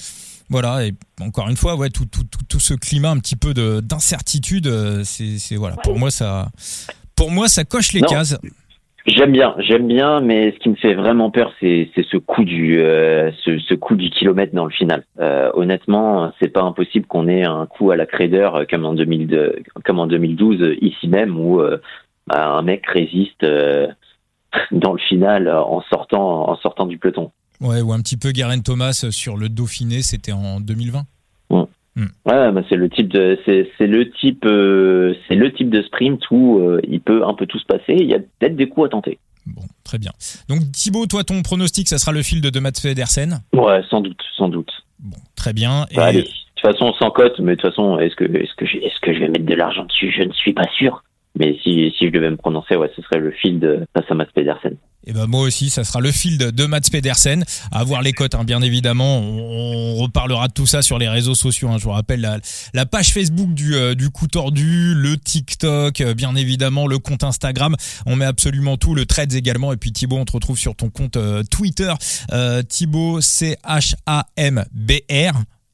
voilà, 0.52 0.86
et 0.86 0.94
encore 1.22 1.48
une 1.48 1.56
fois, 1.56 1.78
ouais, 1.78 1.90
tout, 1.90 2.06
tout, 2.06 2.26
tout, 2.50 2.60
ce 2.60 2.74
climat 2.74 3.10
un 3.10 3.20
petit 3.20 3.38
peu 3.38 3.54
d'incertitude, 3.82 4.68
euh, 4.68 5.02
c'est 5.06 5.56
voilà, 5.56 5.78
pour 5.78 5.98
moi 5.98 6.12
ça, 6.12 6.50
pour 7.16 7.32
moi 7.32 7.48
ça 7.48 7.64
coche 7.64 7.94
les 7.94 8.02
cases. 8.02 8.36
J'aime 9.08 9.32
bien, 9.32 9.56
j'aime 9.58 9.88
bien, 9.88 10.20
mais 10.22 10.52
ce 10.52 10.60
qui 10.60 10.70
me 10.70 10.76
fait 10.76 10.94
vraiment 10.94 11.32
peur, 11.32 11.52
c'est 11.60 11.90
ce 11.96 12.18
coup 12.18 12.44
du 12.44 12.80
euh, 12.80 13.32
ce, 13.44 13.58
ce, 13.58 13.74
coup 13.74 13.96
du 13.96 14.10
kilomètre 14.10 14.54
dans 14.54 14.66
le 14.66 14.72
final. 14.72 15.04
Euh, 15.20 15.50
honnêtement, 15.56 16.32
c'est 16.40 16.50
pas 16.50 16.62
impossible 16.62 17.08
qu'on 17.08 17.28
ait 17.28 17.44
un 17.44 17.66
coup 17.66 17.92
à 17.92 17.96
la 17.96 18.06
Craider 18.06 18.50
comme 18.70 18.86
en 18.86 18.94
2002, 18.94 19.64
comme 19.86 20.00
en 20.00 20.08
2012 20.08 20.78
ici 20.82 21.08
même 21.08 21.40
où 21.40 21.62
bah, 22.28 22.48
un 22.56 22.62
mec 22.62 22.86
résiste 22.88 23.44
dans 24.72 24.94
le 24.94 25.00
final 25.00 25.50
en 25.50 25.82
sortant 25.90 26.50
en 26.50 26.56
sortant 26.58 26.86
du 26.86 27.00
peloton. 27.00 27.32
Ouais, 27.60 27.82
ou 27.82 27.94
un 27.94 28.02
petit 28.02 28.18
peu 28.18 28.32
Guerin 28.32 28.60
Thomas 28.60 29.06
sur 29.12 29.38
le 29.38 29.50
Dauphiné, 29.50 30.02
c'était 30.02 30.32
en 30.32 30.60
2020. 30.60 31.04
Hmm. 31.96 32.06
Ouais, 32.26 32.52
bah 32.52 32.62
c'est 32.70 32.78
le 32.78 32.90
type 32.90 33.10
de 33.10 33.38
c'est 33.46 33.88
le 33.88 34.10
type 34.12 34.46
euh, 34.46 35.14
c'est 35.28 35.36
le 35.36 35.52
type 35.52 35.70
de 35.70 35.82
sprint 35.82 36.22
où 36.32 36.60
euh, 36.60 36.80
il 36.88 37.02
peut 37.02 37.26
un 37.26 37.34
peu 37.34 37.46
tout 37.46 37.60
se 37.60 37.66
passer. 37.66 37.96
Il 38.00 38.08
y 38.08 38.14
a 38.14 38.20
peut-être 38.20 38.56
des 38.56 38.70
coups 38.70 38.88
à 38.88 38.90
tenter. 38.90 39.20
Bon, 39.46 39.64
très 39.84 39.98
bien. 39.98 40.12
Donc 40.48 40.72
Thibaut, 40.72 41.06
toi 41.06 41.24
ton 41.24 41.42
pronostic, 41.42 41.90
ça 41.90 41.98
sera 41.98 42.14
le 42.14 42.24
fil 42.24 42.40
de, 42.40 42.50
de 42.50 42.60
Matt 42.60 42.80
Federsen 42.80 43.42
Ouais, 43.54 43.82
sans 43.90 44.00
doute, 44.00 44.22
sans 44.38 44.48
doute. 44.48 44.72
Bon, 45.00 45.18
très 45.36 45.52
bien. 45.52 45.86
Et... 45.92 46.00
allez, 46.00 46.22
de 46.22 46.28
toute 46.28 46.62
façon 46.62 46.94
sans 46.94 47.12
cote, 47.12 47.40
mais 47.40 47.56
de 47.56 47.62
toute 47.62 47.72
façon, 47.72 48.00
est-ce 48.00 48.16
que 48.16 48.24
est-ce 48.24 48.56
que 48.56 48.66
est-ce 48.66 49.00
que 49.02 49.14
je 49.14 49.20
vais 49.20 49.28
mettre 49.28 49.46
de 49.46 49.56
l'argent 49.56 49.84
dessus? 49.84 50.14
Je 50.16 50.24
ne 50.24 50.32
suis 50.32 50.54
pas 50.54 50.68
sûr. 50.78 51.04
Mais 51.40 51.58
si, 51.64 51.94
je 52.00 52.10
devais 52.10 52.30
me 52.30 52.36
prononcer, 52.36 52.76
ouais, 52.76 52.92
ce 52.96 53.02
serait 53.02 53.20
le 53.20 53.32
fil 53.32 53.60
de 53.60 53.86
face 53.96 54.06
à 54.10 54.16
Mats 54.16 54.26
Pedersen. 54.34 54.76
Et 55.08 55.14
ben 55.14 55.26
moi 55.26 55.42
aussi, 55.42 55.72
ça 55.72 55.84
sera 55.84 56.00
le 56.00 56.12
fil 56.12 56.38
de, 56.38 56.66
Mats 56.66 56.82
Pedersen. 56.92 57.44
À 57.72 57.84
voir 57.84 58.02
les 58.02 58.12
cotes, 58.12 58.36
hein, 58.36 58.44
bien 58.44 58.62
évidemment. 58.62 59.20
On, 59.20 59.96
reparlera 59.96 60.48
de 60.48 60.54
tout 60.54 60.68
ça 60.68 60.82
sur 60.82 61.00
les 61.00 61.08
réseaux 61.08 61.34
sociaux. 61.34 61.70
Hein. 61.70 61.78
Je 61.78 61.86
vous 61.86 61.92
rappelle 61.92 62.22
la, 62.22 62.40
la 62.74 62.86
page 62.86 63.14
Facebook 63.14 63.54
du, 63.54 63.76
euh, 63.76 63.96
du 63.96 64.10
coup 64.10 64.28
tordu, 64.28 64.94
le 64.94 65.18
TikTok, 65.18 66.02
euh, 66.02 66.14
bien 66.14 66.36
évidemment, 66.36 66.86
le 66.86 67.00
compte 67.00 67.24
Instagram. 67.24 67.76
On 68.06 68.16
met 68.16 68.26
absolument 68.26 68.78
tout, 68.78 68.94
le 68.94 69.06
Threads 69.06 69.36
également. 69.36 69.74
Et 69.74 69.78
puis 69.78 69.92
Thibaut, 69.92 70.18
on 70.18 70.26
te 70.26 70.34
retrouve 70.34 70.58
sur 70.58 70.76
ton 70.76 70.90
compte 70.90 71.18
euh, 71.18 71.44
Twitter, 71.50 71.94
Thibaut 72.68 73.22
C 73.22 73.56
H 73.64 73.96
A 74.06 74.26
M 74.38 74.66
B 74.74 74.94
R. 75.10 75.34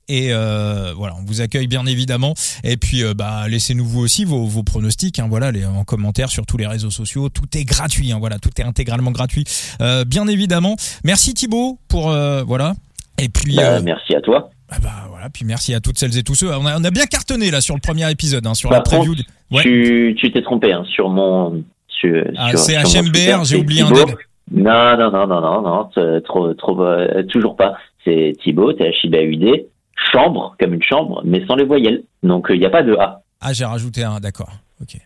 Et 0.09 0.29
euh, 0.31 0.93
voilà, 0.95 1.15
on 1.19 1.25
vous 1.25 1.41
accueille 1.41 1.67
bien 1.67 1.85
évidemment. 1.85 2.33
Et 2.63 2.77
puis, 2.77 3.03
euh, 3.03 3.13
bah, 3.13 3.47
laissez-nous 3.49 3.83
vous 3.83 3.99
aussi 3.99 4.23
vos, 4.23 4.45
vos 4.45 4.63
pronostics, 4.63 5.19
hein, 5.19 5.27
voilà, 5.29 5.51
les, 5.51 5.65
en 5.65 5.83
commentaire 5.83 6.29
sur 6.29 6.45
tous 6.45 6.57
les 6.57 6.67
réseaux 6.67 6.91
sociaux. 6.91 7.27
Tout 7.27 7.57
est 7.57 7.65
gratuit, 7.65 8.13
hein, 8.13 8.17
voilà, 8.19 8.39
tout 8.39 8.49
est 8.57 8.63
intégralement 8.63 9.11
gratuit, 9.11 9.43
euh, 9.81 10.05
bien 10.05 10.27
évidemment. 10.27 10.77
Merci 11.03 11.33
Thibaut 11.33 11.77
pour 11.89 12.09
euh, 12.09 12.43
voilà. 12.43 12.73
Et 13.19 13.27
puis, 13.27 13.55
bah, 13.55 13.81
merci 13.81 14.15
à 14.15 14.21
toi. 14.21 14.49
Bah, 14.69 14.77
bah, 14.81 15.07
voilà, 15.09 15.29
puis 15.29 15.43
merci 15.43 15.73
à 15.73 15.81
toutes 15.81 15.97
celles 15.97 16.17
et 16.17 16.23
tous 16.23 16.35
ceux. 16.35 16.55
On 16.55 16.65
a, 16.65 16.79
on 16.79 16.83
a 16.83 16.91
bien 16.91 17.05
cartonné 17.05 17.51
là 17.51 17.59
sur 17.59 17.75
le 17.75 17.81
premier 17.81 18.09
épisode, 18.09 18.47
hein, 18.47 18.53
sur 18.53 18.71
la 18.71 18.81
preview. 18.81 19.13
Ouais. 19.51 19.63
Tu 19.63 20.31
t'es 20.33 20.41
trompé 20.41 20.71
hein, 20.71 20.85
sur 20.89 21.09
mon. 21.09 21.63
Sur, 21.89 22.23
ah, 22.37 22.55
c'est 22.55 22.75
HMBR, 22.75 23.43
j'ai 23.43 23.57
oublié 23.57 23.81
un. 23.81 23.89
Non, 23.89 24.97
non, 24.97 25.11
non, 25.11 25.27
non, 25.27 25.41
non, 25.41 25.61
non, 25.61 26.21
trop, 26.21 26.53
trop, 26.53 26.85
toujours 27.27 27.57
pas. 27.57 27.75
C'est 28.05 28.33
Thibaut, 28.41 28.71
t'es 28.71 28.93
HIBAUD 29.03 29.65
chambre, 30.11 30.55
comme 30.59 30.73
une 30.73 30.83
chambre, 30.83 31.21
mais 31.25 31.45
sans 31.45 31.55
les 31.55 31.65
voyelles. 31.65 32.03
Donc 32.23 32.47
il 32.49 32.59
n'y 32.59 32.65
a 32.65 32.69
pas 32.69 32.83
de 32.83 32.93
A. 32.95 33.21
Ah, 33.41 33.53
j'ai 33.53 33.65
rajouté 33.65 34.03
un, 34.03 34.19
d'accord. 34.19 34.51
Ok. 34.81 34.97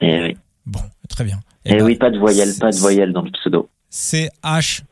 Eh 0.00 0.22
oui. 0.22 0.36
Bon, 0.66 0.80
très 1.08 1.24
bien. 1.24 1.40
Eh, 1.64 1.74
eh 1.78 1.82
oui, 1.82 1.96
pas 1.96 2.10
de 2.10 2.18
voyelle, 2.18 2.50
pas 2.58 2.70
de 2.70 2.76
voyelle 2.76 3.12
dans 3.12 3.22
le 3.22 3.30
pseudo. 3.30 3.68
C-H-M-B-R. 3.90 4.82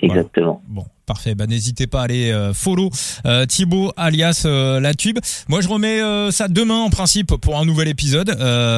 Exactement. 0.00 0.62
Bon, 0.66 0.84
parfait. 1.06 1.34
Bah, 1.34 1.46
n'hésitez 1.46 1.86
pas 1.86 2.02
à 2.02 2.04
aller 2.04 2.30
euh, 2.30 2.52
follow 2.52 2.90
euh, 3.24 3.46
Thibaut 3.46 3.92
alias 3.96 4.42
euh, 4.44 4.78
la 4.80 4.92
tube. 4.94 5.18
Moi, 5.48 5.60
je 5.62 5.68
remets 5.68 6.02
euh, 6.02 6.30
ça 6.30 6.48
demain 6.48 6.78
en 6.78 6.90
principe 6.90 7.34
pour 7.36 7.58
un 7.58 7.64
nouvel 7.64 7.88
épisode, 7.88 8.36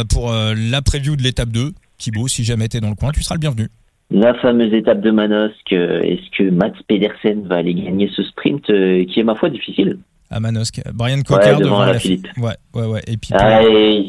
pour 0.08 0.32
la 0.32 0.82
preview 0.82 1.16
de 1.16 1.22
l'étape 1.22 1.50
2. 1.50 1.72
Thibaut, 1.98 2.28
si 2.28 2.44
jamais 2.44 2.68
t'es 2.68 2.80
dans 2.80 2.90
le 2.90 2.94
coin, 2.94 3.10
tu 3.10 3.22
seras 3.22 3.34
le 3.34 3.40
bienvenu 3.40 3.68
la 4.10 4.34
fameuse 4.34 4.72
étape 4.72 5.00
de 5.00 5.10
Manosque, 5.10 5.72
euh, 5.72 6.00
est-ce 6.00 6.36
que 6.36 6.50
Mats 6.50 6.72
Pedersen 6.86 7.46
va 7.46 7.56
aller 7.56 7.74
gagner 7.74 8.10
ce 8.14 8.22
sprint 8.22 8.68
euh, 8.70 9.04
qui 9.04 9.20
est 9.20 9.24
ma 9.24 9.34
foi 9.34 9.50
difficile 9.50 9.98
à 10.30 10.40
Manosque. 10.40 10.82
Brian 10.92 11.22
Cocker 11.22 11.54
ouais, 11.54 11.58
devant, 11.58 11.84
la 11.86 11.98
Philippe. 11.98 12.28
Ouais, 12.36 12.52
ouais, 12.74 12.84
ouais. 12.84 13.00
Et 13.06 13.16
Pipo. 13.16 13.38
Ah, 13.40 13.62
et, 13.62 14.06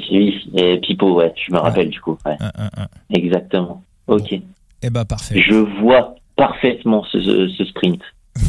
et 0.54 0.78
Pipo, 0.80 1.16
ouais, 1.16 1.34
je 1.36 1.54
me 1.54 1.60
rappelle 1.60 1.90
du 1.90 2.02
coup. 2.02 2.18
Ouais. 2.26 2.36
Exactement. 3.14 3.82
Ok. 4.08 4.34
Et 4.34 4.42
eh 4.82 4.90
bah 4.90 5.06
parfait. 5.06 5.40
Je 5.40 5.56
vois 5.82 6.16
parfaitement 6.36 7.06
ce, 7.12 7.48
ce 7.50 7.66
sprint. 7.66 8.02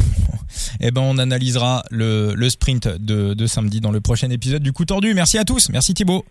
eh 0.81 0.91
ben 0.91 1.01
on 1.01 1.17
analysera 1.17 1.83
le, 1.91 2.33
le 2.35 2.49
sprint 2.49 2.87
de, 2.87 3.33
de 3.33 3.45
samedi 3.45 3.81
dans 3.81 3.91
le 3.91 4.01
prochain 4.01 4.29
épisode 4.29 4.63
du 4.63 4.73
coup 4.73 4.85
tordu. 4.85 5.13
Merci 5.13 5.37
à 5.37 5.43
tous. 5.43 5.69
Merci 5.69 5.93
Thibaut. 5.93 6.23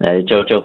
Allez, 0.00 0.24
ciao, 0.24 0.44
ciao. 0.44 0.62